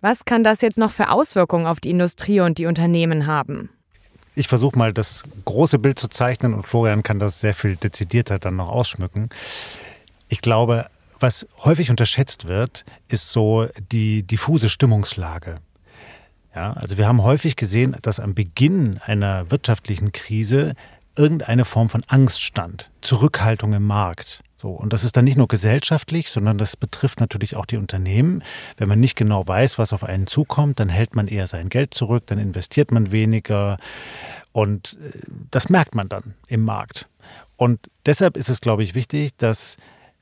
Was 0.00 0.24
kann 0.24 0.44
das 0.44 0.60
jetzt 0.60 0.78
noch 0.78 0.92
für 0.92 1.10
Auswirkungen 1.10 1.66
auf 1.66 1.80
die 1.80 1.90
Industrie 1.90 2.40
und 2.40 2.58
die 2.58 2.66
Unternehmen 2.66 3.26
haben? 3.26 3.70
Ich 4.36 4.46
versuche 4.46 4.78
mal 4.78 4.92
das 4.92 5.24
große 5.44 5.80
Bild 5.80 5.98
zu 5.98 6.06
zeichnen 6.06 6.54
und 6.54 6.64
Florian 6.64 7.02
kann 7.02 7.18
das 7.18 7.40
sehr 7.40 7.54
viel 7.54 7.74
dezidierter 7.74 8.38
dann 8.38 8.54
noch 8.54 8.68
ausschmücken. 8.68 9.30
Ich 10.28 10.40
glaube, 10.40 10.86
was 11.18 11.48
häufig 11.64 11.90
unterschätzt 11.90 12.46
wird, 12.46 12.84
ist 13.08 13.32
so 13.32 13.66
die 13.90 14.22
diffuse 14.22 14.68
Stimmungslage. 14.68 15.56
Ja, 16.54 16.72
also 16.74 16.96
wir 16.96 17.08
haben 17.08 17.24
häufig 17.24 17.56
gesehen, 17.56 17.96
dass 18.02 18.20
am 18.20 18.34
Beginn 18.34 19.00
einer 19.04 19.50
wirtschaftlichen 19.50 20.12
Krise 20.12 20.74
irgendeine 21.16 21.64
Form 21.64 21.88
von 21.88 22.04
Angst 22.06 22.40
stand, 22.40 22.90
Zurückhaltung 23.00 23.72
im 23.72 23.86
Markt. 23.86 24.40
So, 24.60 24.70
und 24.70 24.92
das 24.92 25.04
ist 25.04 25.16
dann 25.16 25.24
nicht 25.24 25.36
nur 25.36 25.46
gesellschaftlich, 25.46 26.30
sondern 26.30 26.58
das 26.58 26.76
betrifft 26.76 27.20
natürlich 27.20 27.54
auch 27.54 27.64
die 27.64 27.76
Unternehmen. 27.76 28.42
Wenn 28.76 28.88
man 28.88 28.98
nicht 28.98 29.14
genau 29.14 29.46
weiß, 29.46 29.78
was 29.78 29.92
auf 29.92 30.02
einen 30.02 30.26
zukommt, 30.26 30.80
dann 30.80 30.88
hält 30.88 31.14
man 31.14 31.28
eher 31.28 31.46
sein 31.46 31.68
Geld 31.68 31.94
zurück, 31.94 32.24
dann 32.26 32.40
investiert 32.40 32.90
man 32.90 33.12
weniger. 33.12 33.78
Und 34.50 34.98
äh, 35.00 35.16
das 35.52 35.68
merkt 35.68 35.94
man 35.94 36.08
dann 36.08 36.34
im 36.48 36.64
Markt. 36.64 37.08
Und 37.56 37.88
deshalb 38.04 38.36
ist 38.36 38.48
es, 38.48 38.60
glaube 38.60 38.82
ich, 38.82 38.96
wichtig, 38.96 39.36
dass 39.36 39.76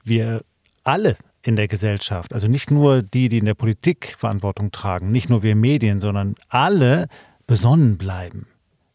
wir 0.04 0.44
alle 0.84 1.16
in 1.42 1.56
der 1.56 1.66
Gesellschaft, 1.66 2.34
also 2.34 2.46
nicht 2.46 2.70
nur 2.70 3.02
die, 3.02 3.30
die 3.30 3.38
in 3.38 3.46
der 3.46 3.54
Politik 3.54 4.16
Verantwortung 4.18 4.70
tragen, 4.70 5.12
nicht 5.12 5.30
nur 5.30 5.42
wir 5.42 5.56
Medien, 5.56 5.98
sondern 5.98 6.34
alle 6.50 7.08
besonnen 7.46 7.96
bleiben. 7.96 8.48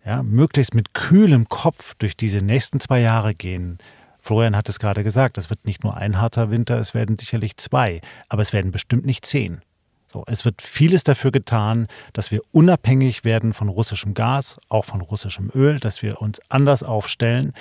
Ja, 0.05 0.21
möglichst 0.21 0.75
mit 0.75 0.93
kühlem 0.93 1.49
Kopf 1.49 1.95
durch 1.95 2.15
diese 2.15 2.41
nächsten 2.41 2.79
zwei 2.79 3.01
Jahre 3.01 3.33
gehen 3.33 3.79
Florian 4.21 4.55
hat 4.55 4.69
es 4.69 4.79
gerade 4.79 5.03
gesagt, 5.03 5.37
es 5.37 5.49
wird 5.49 5.65
nicht 5.65 5.83
nur 5.83 5.97
ein 5.97 6.21
harter 6.21 6.51
Winter, 6.51 6.79
es 6.79 6.93
werden 6.93 7.17
sicherlich 7.17 7.57
zwei, 7.57 8.01
aber 8.29 8.43
es 8.43 8.53
werden 8.53 8.71
bestimmt 8.71 9.05
nicht 9.05 9.25
zehn. 9.25 9.61
So, 10.13 10.25
es 10.27 10.43
wird 10.43 10.61
vieles 10.61 11.05
dafür 11.05 11.31
getan, 11.31 11.87
dass 12.11 12.31
wir 12.31 12.41
unabhängig 12.51 13.23
werden 13.23 13.53
von 13.53 13.69
russischem 13.69 14.13
Gas, 14.13 14.59
auch 14.67 14.83
von 14.83 14.99
russischem 14.99 15.49
Öl, 15.55 15.79
dass 15.79 16.01
wir 16.01 16.21
uns 16.21 16.41
anders 16.49 16.83
aufstellen. 16.83 17.53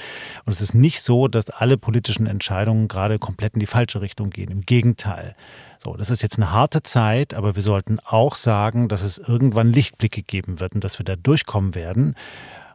Und 0.45 0.53
es 0.53 0.61
ist 0.61 0.75
nicht 0.75 1.01
so, 1.01 1.29
dass 1.29 1.51
alle 1.51 1.79
politischen 1.79 2.27
Entscheidungen 2.27 2.89
gerade 2.89 3.21
komplett 3.21 3.55
in 3.55 3.61
die 3.61 3.67
falsche 3.67 4.01
Richtung 4.01 4.31
gehen. 4.31 4.51
Im 4.51 4.63
Gegenteil. 4.63 5.37
So, 5.79 5.97
das 5.97 6.11
ist 6.11 6.23
jetzt 6.23 6.39
eine 6.39 6.51
harte 6.51 6.83
Zeit, 6.83 7.35
aber 7.35 7.55
wir 7.55 7.63
sollten 7.63 8.01
auch 8.01 8.35
sagen, 8.35 8.89
dass 8.89 9.03
es 9.03 9.19
irgendwann 9.19 9.73
Lichtblicke 9.73 10.23
geben 10.23 10.59
wird 10.59 10.75
und 10.75 10.83
dass 10.83 10.99
wir 10.99 11.05
da 11.05 11.15
durchkommen 11.15 11.77
werden. 11.77 12.17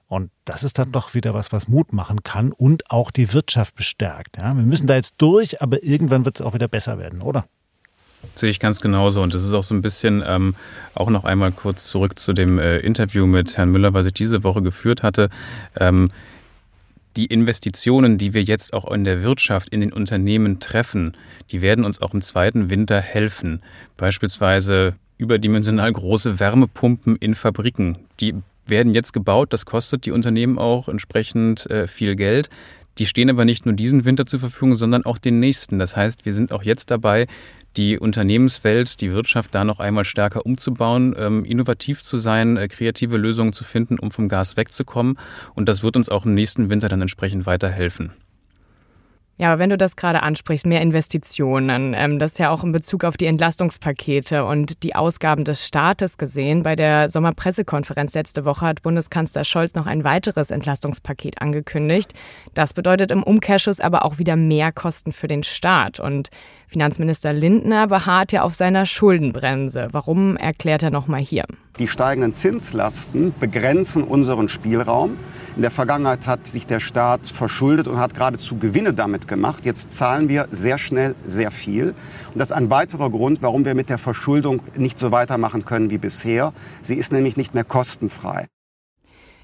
Und 0.07 0.29
das 0.45 0.63
ist 0.63 0.77
dann 0.77 0.91
doch 0.91 1.13
wieder 1.13 1.33
was, 1.33 1.51
was 1.51 1.67
Mut 1.67 1.91
machen 1.91 2.21
kann 2.21 2.51
und 2.51 2.91
auch 2.91 3.11
die 3.11 3.33
Wirtschaft 3.33 3.75
bestärkt. 3.75 4.37
Ja, 4.37 4.55
wir 4.55 4.63
müssen 4.63 4.87
da 4.87 4.95
jetzt 4.95 5.15
durch, 5.17 5.61
aber 5.61 5.83
irgendwann 5.83 6.25
wird 6.25 6.39
es 6.39 6.45
auch 6.45 6.53
wieder 6.53 6.67
besser 6.67 6.99
werden, 6.99 7.21
oder? 7.21 7.45
Sehe 8.33 8.49
ich 8.49 8.59
ganz 8.59 8.81
genauso. 8.81 9.21
Und 9.21 9.33
das 9.33 9.43
ist 9.43 9.53
auch 9.53 9.63
so 9.63 9.73
ein 9.75 9.81
bisschen, 9.81 10.23
ähm, 10.25 10.55
auch 10.93 11.09
noch 11.09 11.25
einmal 11.25 11.51
kurz 11.51 11.87
zurück 11.87 12.19
zu 12.19 12.33
dem 12.33 12.59
äh, 12.59 12.77
Interview 12.79 13.25
mit 13.27 13.57
Herrn 13.57 13.71
Müller, 13.71 13.93
was 13.93 14.05
ich 14.05 14.13
diese 14.13 14.43
Woche 14.43 14.61
geführt 14.61 15.03
hatte. 15.03 15.29
Ähm, 15.75 16.09
die 17.15 17.25
Investitionen, 17.25 18.17
die 18.17 18.33
wir 18.33 18.43
jetzt 18.43 18.73
auch 18.73 18.91
in 18.91 19.05
der 19.05 19.23
Wirtschaft, 19.23 19.69
in 19.69 19.79
den 19.79 19.93
Unternehmen 19.93 20.59
treffen, 20.59 21.15
die 21.51 21.61
werden 21.61 21.85
uns 21.85 22.01
auch 22.01 22.13
im 22.13 22.21
zweiten 22.21 22.69
Winter 22.69 22.99
helfen. 22.99 23.61
Beispielsweise 23.95 24.95
überdimensional 25.17 25.91
große 25.91 26.39
Wärmepumpen 26.39 27.15
in 27.15 27.35
Fabriken. 27.35 27.99
Die 28.19 28.35
werden 28.67 28.93
jetzt 28.93 29.13
gebaut, 29.13 29.53
das 29.53 29.65
kostet 29.65 30.05
die 30.05 30.11
Unternehmen 30.11 30.57
auch 30.57 30.87
entsprechend 30.87 31.69
äh, 31.69 31.87
viel 31.87 32.15
Geld. 32.15 32.49
Die 32.97 33.05
stehen 33.05 33.29
aber 33.29 33.43
nicht 33.43 33.65
nur 33.65 33.75
diesen 33.75 34.05
Winter 34.05 34.25
zur 34.25 34.39
Verfügung, 34.39 34.75
sondern 34.75 35.05
auch 35.05 35.17
den 35.17 35.39
nächsten. 35.39 35.79
Das 35.79 35.97
heißt, 35.97 36.25
wir 36.25 36.33
sind 36.33 36.53
auch 36.53 36.63
jetzt 36.63 36.91
dabei, 36.91 37.27
die 37.75 37.99
Unternehmenswelt, 37.99 39.01
die 39.01 39.11
Wirtschaft 39.11 39.53
da 39.53 39.65
noch 39.65 39.79
einmal 39.79 40.05
stärker 40.05 40.45
umzubauen, 40.45 41.13
ähm, 41.17 41.43
innovativ 41.43 42.03
zu 42.03 42.17
sein, 42.17 42.55
äh, 42.55 42.67
kreative 42.69 43.17
Lösungen 43.17 43.51
zu 43.51 43.63
finden, 43.65 43.99
um 43.99 44.11
vom 44.11 44.29
Gas 44.29 44.55
wegzukommen. 44.55 45.17
Und 45.55 45.67
das 45.67 45.83
wird 45.83 45.97
uns 45.97 46.07
auch 46.07 46.25
im 46.25 46.33
nächsten 46.33 46.69
Winter 46.69 46.87
dann 46.87 47.01
entsprechend 47.01 47.45
weiterhelfen. 47.45 48.13
Ja, 49.37 49.51
aber 49.51 49.59
wenn 49.59 49.69
du 49.69 49.77
das 49.77 49.97
gerade 49.97 50.23
ansprichst, 50.23 50.65
mehr 50.65 50.81
Investitionen, 50.81 51.93
ähm, 51.93 52.19
das 52.19 52.33
ist 52.33 52.37
ja 52.37 52.51
auch 52.51 52.63
in 52.63 52.71
Bezug 52.71 53.03
auf 53.03 53.17
die 53.17 53.25
Entlastungspakete 53.25 54.45
und 54.45 54.81
die 54.83 54.95
Ausgaben 54.95 55.43
des 55.43 55.67
Staates 55.67 56.17
gesehen. 56.17 56.63
Bei 56.63 56.77
der 56.77 57.09
Sommerpressekonferenz 57.09 58.13
letzte 58.13 58.45
Woche 58.45 58.65
hat 58.65 58.81
Bundeskanzler 58.81 59.43
Scholz 59.43 59.73
noch 59.73 59.87
ein 59.87 60.05
weiteres 60.05 60.51
Entlastungspaket 60.51 61.41
angekündigt. 61.41 62.13
Das 62.53 62.73
bedeutet 62.73 63.11
im 63.11 63.23
Umkehrschluss 63.23 63.81
aber 63.81 64.05
auch 64.05 64.19
wieder 64.19 64.37
mehr 64.37 64.71
Kosten 64.71 65.11
für 65.11 65.27
den 65.27 65.43
Staat. 65.43 65.99
Und 65.99 66.29
Finanzminister 66.75 67.31
Lindner 67.31 67.87
beharrt 67.87 68.33
ja 68.33 68.41
auf 68.41 68.53
seiner 68.53 68.85
Schuldenbremse. 68.85 69.87
Warum 69.93 70.35
erklärt 70.35 70.83
er 70.83 70.91
noch 70.91 71.07
mal 71.07 71.21
hier? 71.21 71.45
Die 71.79 71.87
steigenden 71.87 72.33
Zinslasten 72.33 73.33
begrenzen 73.39 74.03
unseren 74.03 74.49
Spielraum. 74.49 75.15
In 75.55 75.61
der 75.61 75.71
Vergangenheit 75.71 76.27
hat 76.27 76.45
sich 76.47 76.67
der 76.67 76.81
Staat 76.81 77.27
verschuldet 77.27 77.87
und 77.87 77.97
hat 77.97 78.13
geradezu 78.13 78.57
Gewinne 78.57 78.93
damit 78.93 79.29
gemacht. 79.29 79.63
Jetzt 79.63 79.91
zahlen 79.91 80.27
wir 80.27 80.49
sehr 80.51 80.77
schnell 80.77 81.15
sehr 81.25 81.49
viel. 81.49 81.93
Und 82.33 82.39
das 82.39 82.49
ist 82.49 82.57
ein 82.57 82.69
weiterer 82.69 83.09
Grund, 83.09 83.41
warum 83.41 83.63
wir 83.63 83.73
mit 83.73 83.87
der 83.87 83.97
Verschuldung 83.97 84.59
nicht 84.75 84.99
so 84.99 85.11
weitermachen 85.11 85.63
können 85.63 85.89
wie 85.91 85.97
bisher. 85.97 86.51
Sie 86.81 86.95
ist 86.95 87.13
nämlich 87.13 87.37
nicht 87.37 87.53
mehr 87.53 87.63
kostenfrei. 87.63 88.47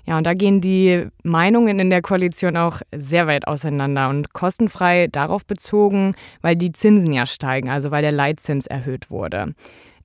Ja, 0.06 0.18
und 0.18 0.26
da 0.26 0.34
gehen 0.34 0.62
die 0.62 1.08
Meinungen 1.24 1.80
in 1.80 1.90
der 1.90 2.02
Koalition 2.02 2.58
auch 2.58 2.82
sehr 2.92 3.28
weit 3.28 3.48
auseinander 3.48 4.10
und 4.10 4.34
kostenfrei 4.34 5.08
darauf 5.08 5.46
bezogen, 5.46 6.16
weil 6.42 6.56
die 6.56 6.72
Zinsen 6.72 7.14
ja 7.14 7.26
steigen, 7.26 7.70
also 7.70 7.92
weil 7.92 8.02
der 8.02 8.12
Leitzins 8.12 8.68
erhöht 8.68 9.10
wurde. 9.12 9.54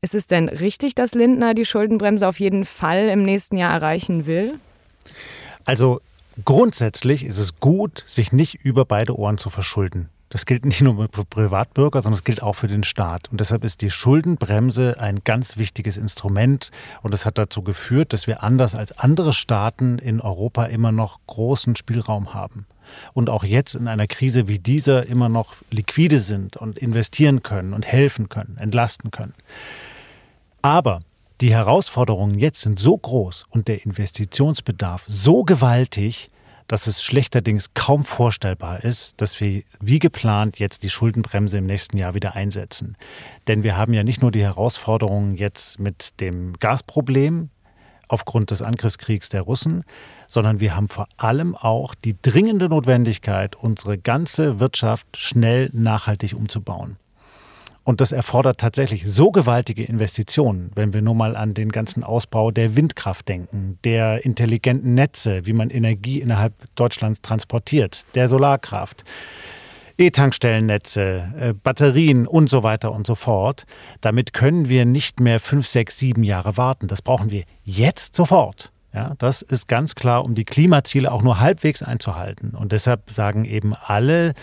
Ist 0.02 0.14
es 0.14 0.26
denn 0.26 0.48
richtig, 0.48 0.94
dass 0.94 1.14
Lindner 1.14 1.54
die 1.54 1.64
Schuldenbremse 1.64 2.28
auf 2.28 2.38
jeden 2.38 2.64
Fall 2.64 3.08
im 3.08 3.22
nächsten 3.22 3.56
Jahr 3.56 3.72
erreichen 3.72 4.26
will? 4.26 4.58
Also 5.64 6.00
grundsätzlich 6.44 7.24
ist 7.24 7.38
es 7.38 7.58
gut, 7.58 8.04
sich 8.06 8.32
nicht 8.32 8.54
über 8.54 8.84
beide 8.84 9.18
Ohren 9.18 9.38
zu 9.38 9.50
verschulden. 9.50 10.10
Das 10.36 10.44
gilt 10.44 10.66
nicht 10.66 10.82
nur 10.82 11.08
für 11.10 11.24
Privatbürger, 11.24 12.02
sondern 12.02 12.18
es 12.18 12.22
gilt 12.22 12.42
auch 12.42 12.52
für 12.52 12.68
den 12.68 12.84
Staat. 12.84 13.30
Und 13.30 13.40
deshalb 13.40 13.64
ist 13.64 13.80
die 13.80 13.90
Schuldenbremse 13.90 15.00
ein 15.00 15.24
ganz 15.24 15.56
wichtiges 15.56 15.96
Instrument. 15.96 16.70
Und 17.00 17.14
es 17.14 17.24
hat 17.24 17.38
dazu 17.38 17.62
geführt, 17.62 18.12
dass 18.12 18.26
wir 18.26 18.42
anders 18.42 18.74
als 18.74 18.98
andere 18.98 19.32
Staaten 19.32 19.96
in 19.96 20.20
Europa 20.20 20.66
immer 20.66 20.92
noch 20.92 21.20
großen 21.26 21.74
Spielraum 21.74 22.34
haben. 22.34 22.66
Und 23.14 23.30
auch 23.30 23.44
jetzt 23.44 23.76
in 23.76 23.88
einer 23.88 24.06
Krise 24.06 24.46
wie 24.46 24.58
dieser 24.58 25.06
immer 25.06 25.30
noch 25.30 25.54
liquide 25.70 26.18
sind 26.18 26.58
und 26.58 26.76
investieren 26.76 27.42
können 27.42 27.72
und 27.72 27.86
helfen 27.86 28.28
können, 28.28 28.58
entlasten 28.58 29.10
können. 29.10 29.32
Aber 30.60 31.00
die 31.40 31.54
Herausforderungen 31.54 32.38
jetzt 32.38 32.60
sind 32.60 32.78
so 32.78 32.94
groß 32.94 33.46
und 33.48 33.68
der 33.68 33.86
Investitionsbedarf 33.86 35.02
so 35.06 35.44
gewaltig, 35.44 36.30
dass 36.68 36.86
es 36.86 37.02
schlechterdings 37.02 37.74
kaum 37.74 38.04
vorstellbar 38.04 38.84
ist, 38.84 39.20
dass 39.20 39.40
wir 39.40 39.62
wie 39.80 39.98
geplant 39.98 40.58
jetzt 40.58 40.82
die 40.82 40.90
Schuldenbremse 40.90 41.58
im 41.58 41.66
nächsten 41.66 41.96
Jahr 41.96 42.14
wieder 42.14 42.34
einsetzen. 42.34 42.96
Denn 43.46 43.62
wir 43.62 43.76
haben 43.76 43.92
ja 43.92 44.04
nicht 44.04 44.22
nur 44.22 44.32
die 44.32 44.42
Herausforderungen 44.42 45.36
jetzt 45.36 45.78
mit 45.78 46.20
dem 46.20 46.54
Gasproblem 46.54 47.50
aufgrund 48.08 48.50
des 48.50 48.62
Angriffskriegs 48.62 49.28
der 49.28 49.42
Russen, 49.42 49.84
sondern 50.26 50.60
wir 50.60 50.76
haben 50.76 50.88
vor 50.88 51.08
allem 51.16 51.54
auch 51.54 51.94
die 51.94 52.16
dringende 52.20 52.68
Notwendigkeit, 52.68 53.56
unsere 53.56 53.98
ganze 53.98 54.60
Wirtschaft 54.60 55.16
schnell 55.16 55.70
nachhaltig 55.72 56.34
umzubauen. 56.34 56.98
Und 57.86 58.00
das 58.00 58.10
erfordert 58.10 58.58
tatsächlich 58.58 59.06
so 59.06 59.30
gewaltige 59.30 59.84
Investitionen, 59.84 60.72
wenn 60.74 60.92
wir 60.92 61.02
nur 61.02 61.14
mal 61.14 61.36
an 61.36 61.54
den 61.54 61.70
ganzen 61.70 62.02
Ausbau 62.02 62.50
der 62.50 62.74
Windkraft 62.74 63.28
denken, 63.28 63.78
der 63.84 64.24
intelligenten 64.24 64.94
Netze, 64.94 65.46
wie 65.46 65.52
man 65.52 65.70
Energie 65.70 66.20
innerhalb 66.20 66.52
Deutschlands 66.74 67.22
transportiert, 67.22 68.04
der 68.16 68.28
Solarkraft. 68.28 69.04
E-Tankstellennetze, 69.98 71.32
äh, 71.38 71.54
Batterien 71.54 72.26
und 72.26 72.50
so 72.50 72.64
weiter 72.64 72.90
und 72.90 73.06
so 73.06 73.14
fort. 73.14 73.66
Damit 74.00 74.32
können 74.32 74.68
wir 74.68 74.84
nicht 74.84 75.20
mehr 75.20 75.38
fünf, 75.38 75.68
sechs, 75.68 75.96
sieben 75.96 76.24
Jahre 76.24 76.56
warten. 76.56 76.88
Das 76.88 77.02
brauchen 77.02 77.30
wir 77.30 77.44
jetzt 77.62 78.16
sofort. 78.16 78.72
Ja, 78.92 79.14
das 79.18 79.42
ist 79.42 79.68
ganz 79.68 79.94
klar, 79.94 80.24
um 80.24 80.34
die 80.34 80.44
Klimaziele 80.44 81.12
auch 81.12 81.22
nur 81.22 81.38
halbwegs 81.38 81.84
einzuhalten. 81.84 82.50
Und 82.50 82.72
deshalb 82.72 83.10
sagen 83.10 83.44
eben 83.44 83.74
alle, 83.74 84.34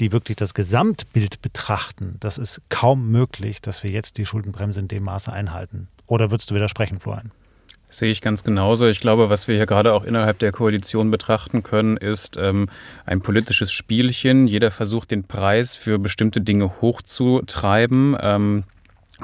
die 0.00 0.12
wirklich 0.12 0.36
das 0.36 0.54
Gesamtbild 0.54 1.42
betrachten, 1.42 2.16
das 2.20 2.38
ist 2.38 2.60
kaum 2.68 3.10
möglich, 3.10 3.60
dass 3.60 3.82
wir 3.82 3.90
jetzt 3.90 4.18
die 4.18 4.26
Schuldenbremse 4.26 4.80
in 4.80 4.88
dem 4.88 5.04
Maße 5.04 5.32
einhalten. 5.32 5.88
Oder 6.06 6.30
würdest 6.30 6.50
du 6.50 6.54
widersprechen, 6.54 7.00
Florian? 7.00 7.30
Sehe 7.88 8.10
ich 8.10 8.22
ganz 8.22 8.42
genauso. 8.42 8.86
Ich 8.86 9.00
glaube, 9.00 9.28
was 9.28 9.48
wir 9.48 9.56
hier 9.56 9.66
gerade 9.66 9.92
auch 9.92 10.04
innerhalb 10.04 10.38
der 10.38 10.50
Koalition 10.50 11.10
betrachten 11.10 11.62
können, 11.62 11.98
ist 11.98 12.38
ähm, 12.38 12.70
ein 13.04 13.20
politisches 13.20 13.70
Spielchen. 13.70 14.46
Jeder 14.46 14.70
versucht, 14.70 15.10
den 15.10 15.24
Preis 15.24 15.76
für 15.76 15.98
bestimmte 15.98 16.40
Dinge 16.40 16.80
hochzutreiben. 16.80 18.16
Ähm, 18.18 18.64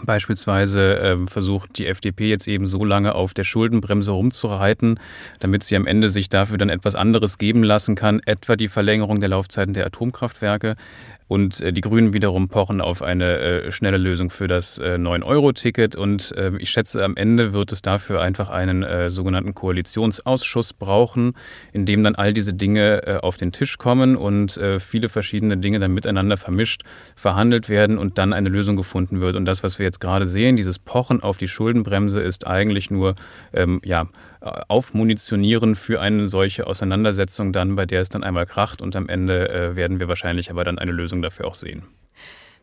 Beispielsweise 0.05 0.99
äh, 0.99 1.27
versucht 1.27 1.79
die 1.79 1.87
FDP 1.87 2.29
jetzt 2.29 2.49
eben 2.49 2.67
so 2.67 2.85
lange 2.85 3.15
auf 3.15 3.35
der 3.35 3.45
Schuldenbremse 3.45 4.11
rumzureiten, 4.11 4.99
damit 5.41 5.65
sie 5.65 5.77
am 5.77 5.87
Ende 5.87 6.09
sich 6.09 6.29
dafür 6.29 6.59
dann 6.59 6.69
etwas 6.69 6.95
anderes 6.95 7.39
geben 7.39 7.63
lassen 7.63 7.95
kann, 7.95 8.21
etwa 8.25 8.57
die 8.57 8.69
Verlängerung 8.69 9.21
der 9.21 9.31
Laufzeiten 9.31 9.75
der 9.75 9.87
Atomkraftwerke. 9.87 10.77
Und 11.29 11.61
äh, 11.61 11.73
die 11.73 11.83
Grünen 11.83 12.13
wiederum 12.15 12.49
pochen 12.49 12.81
auf 12.81 13.03
eine 13.03 13.39
äh, 13.39 13.73
schnelle 13.73 13.99
Lösung 13.99 14.31
für 14.31 14.49
das 14.49 14.79
äh, 14.79 14.97
9-Euro-Ticket. 14.97 15.95
Und 15.95 16.37
äh, 16.37 16.53
ich 16.59 16.71
schätze, 16.71 17.05
am 17.05 17.17
Ende 17.17 17.53
wird 17.53 17.71
es 17.71 17.83
dafür 17.83 18.21
einfach 18.23 18.49
einen 18.49 18.83
äh, 18.83 19.11
sogenannten 19.11 19.55
Koalitionsausschuss 19.55 20.73
brauchen, 20.73 21.35
in 21.73 21.87
dem 21.87 22.03
dann 22.03 22.15
all 22.15 22.33
diese 22.33 22.55
Dinge 22.55 23.07
äh, 23.07 23.17
auf 23.19 23.37
den 23.37 23.53
Tisch 23.53 23.79
kommen 23.79 24.17
und 24.17 24.57
äh, 24.57 24.81
viele 24.81 25.09
verschiedene 25.09 25.59
Dinge 25.59 25.79
dann 25.79 25.93
miteinander 25.93 26.37
vermischt 26.37 26.83
verhandelt 27.15 27.69
werden 27.69 27.99
und 27.99 28.19
dann 28.19 28.33
eine 28.33 28.49
Lösung 28.49 28.77
gefunden 28.77 29.21
wird. 29.21 29.37
Und 29.37 29.45
das, 29.45 29.63
was 29.63 29.79
wir 29.79 29.85
jetzt 29.85 30.01
gerade 30.01 30.27
sehen, 30.27 30.57
dieses 30.57 30.79
Pochen 30.79 31.23
auf 31.23 31.37
die 31.39 31.49
Schuldenbremse, 31.49 32.21
ist 32.21 32.47
eigentlich 32.47 32.91
nur 32.91 33.15
ähm, 33.53 33.81
ja, 33.85 34.09
aufmunitionieren 34.41 35.75
für 35.75 36.01
eine 36.01 36.29
solche 36.29 36.67
Auseinandersetzung 36.67 37.53
dann, 37.53 37.77
bei 37.77 37.87
der 37.87 38.03
es 38.03 38.09
dann 38.09 38.23
einmal 38.23 38.47
kracht 38.47 38.83
und 38.83 38.95
am 38.97 39.09
Ende 39.09 39.49
äh, 39.51 39.77
werden 39.77 40.01
wir 40.01 40.09
wahrscheinlich 40.09 40.51
aber 40.51 40.65
dann 40.65 40.79
eine 40.79 40.93
Lösung 40.93 41.23
dafür 41.23 41.47
auch 41.47 41.55
sehen. 41.55 41.85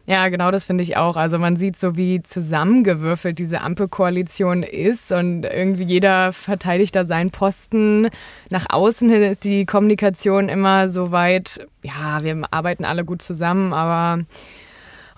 Ja, 0.08 0.28
genau 0.28 0.52
das 0.52 0.66
finde 0.66 0.84
ich 0.84 0.98
auch. 0.98 1.18
Also 1.18 1.40
man 1.40 1.56
sieht 1.56 1.76
so, 1.78 1.98
wie 1.98 2.22
zusammengewürfelt 2.22 3.40
diese 3.40 3.62
Ampelkoalition 3.62 4.62
ist 4.62 5.12
und 5.12 5.46
irgendwie 5.46 5.84
jeder 5.84 6.32
verteidigt 6.32 6.96
da 6.96 7.06
seinen 7.06 7.32
Posten. 7.32 8.10
Nach 8.52 8.68
außen 8.70 9.10
hin 9.10 9.24
ist 9.24 9.44
die 9.44 9.66
Kommunikation 9.66 10.48
immer 10.48 10.90
so 10.90 11.12
weit, 11.12 11.68
ja, 11.82 12.24
wir 12.24 12.40
arbeiten 12.52 12.86
alle 12.86 13.04
gut 13.04 13.24
zusammen, 13.24 13.74
aber 13.74 14.24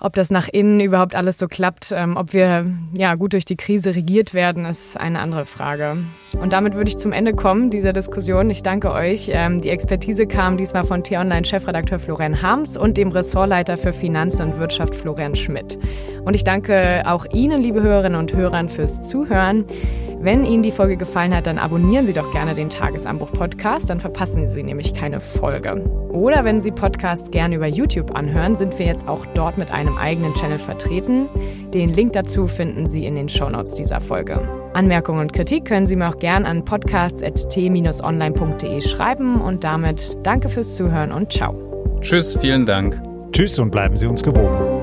ob 0.00 0.14
das 0.14 0.30
nach 0.30 0.48
innen 0.48 0.80
überhaupt 0.80 1.14
alles 1.14 1.38
so 1.38 1.48
klappt, 1.48 1.92
ähm, 1.94 2.16
ob 2.16 2.32
wir 2.32 2.66
ja 2.92 3.14
gut 3.14 3.32
durch 3.32 3.44
die 3.44 3.56
Krise 3.56 3.94
regiert 3.94 4.34
werden, 4.34 4.64
ist 4.64 4.96
eine 4.96 5.18
andere 5.20 5.44
Frage. 5.44 5.98
Und 6.40 6.52
damit 6.52 6.74
würde 6.74 6.88
ich 6.88 6.98
zum 6.98 7.12
Ende 7.12 7.32
kommen 7.32 7.70
dieser 7.70 7.92
Diskussion. 7.92 8.50
Ich 8.50 8.62
danke 8.62 8.92
euch. 8.92 9.30
Ähm, 9.32 9.60
die 9.60 9.70
Expertise 9.70 10.26
kam 10.26 10.56
diesmal 10.56 10.84
von 10.84 11.02
T-Online-Chefredakteur 11.02 11.98
Florian 11.98 12.42
Harms 12.42 12.76
und 12.76 12.96
dem 12.96 13.10
Ressortleiter 13.10 13.76
für 13.76 13.92
Finanzen 13.92 14.42
und 14.42 14.58
Wirtschaft 14.58 14.94
Florian 14.94 15.34
Schmidt. 15.34 15.78
Und 16.24 16.34
ich 16.34 16.44
danke 16.44 17.02
auch 17.06 17.26
Ihnen, 17.32 17.60
liebe 17.60 17.82
Hörerinnen 17.82 18.18
und 18.18 18.32
Hörer, 18.34 18.68
fürs 18.68 19.02
Zuhören. 19.02 19.64
Wenn 20.20 20.44
Ihnen 20.44 20.64
die 20.64 20.72
Folge 20.72 20.96
gefallen 20.96 21.32
hat, 21.32 21.46
dann 21.46 21.58
abonnieren 21.58 22.04
Sie 22.04 22.12
doch 22.12 22.32
gerne 22.32 22.54
den 22.54 22.70
Tagesanbruch-Podcast, 22.70 23.88
dann 23.88 24.00
verpassen 24.00 24.48
Sie 24.48 24.64
nämlich 24.64 24.92
keine 24.92 25.20
Folge. 25.20 25.76
Oder 26.10 26.44
wenn 26.44 26.60
Sie 26.60 26.72
Podcast 26.72 27.30
gerne 27.30 27.54
über 27.54 27.68
YouTube 27.68 28.16
anhören, 28.16 28.56
sind 28.56 28.76
wir 28.80 28.86
jetzt 28.86 29.06
auch 29.06 29.26
dort 29.26 29.58
mit 29.58 29.70
einem 29.70 29.87
eigenen 29.96 30.34
Channel 30.34 30.58
vertreten. 30.58 31.28
Den 31.72 31.90
Link 31.90 32.12
dazu 32.12 32.46
finden 32.46 32.86
Sie 32.86 33.06
in 33.06 33.14
den 33.14 33.28
Shownotes 33.28 33.74
dieser 33.74 34.00
Folge. 34.00 34.40
Anmerkungen 34.74 35.20
und 35.20 35.32
Kritik 35.32 35.64
können 35.64 35.86
Sie 35.86 35.94
mir 35.96 36.08
auch 36.08 36.18
gerne 36.18 36.46
an 36.46 36.64
podcasts.t-online.de 36.64 38.80
schreiben 38.82 39.40
und 39.40 39.64
damit 39.64 40.18
danke 40.22 40.48
fürs 40.48 40.76
Zuhören 40.76 41.12
und 41.12 41.32
ciao. 41.32 41.54
Tschüss, 42.00 42.36
vielen 42.36 42.66
Dank. 42.66 43.00
Tschüss 43.32 43.58
und 43.58 43.70
bleiben 43.70 43.96
Sie 43.96 44.06
uns 44.06 44.22
gewogen. 44.22 44.77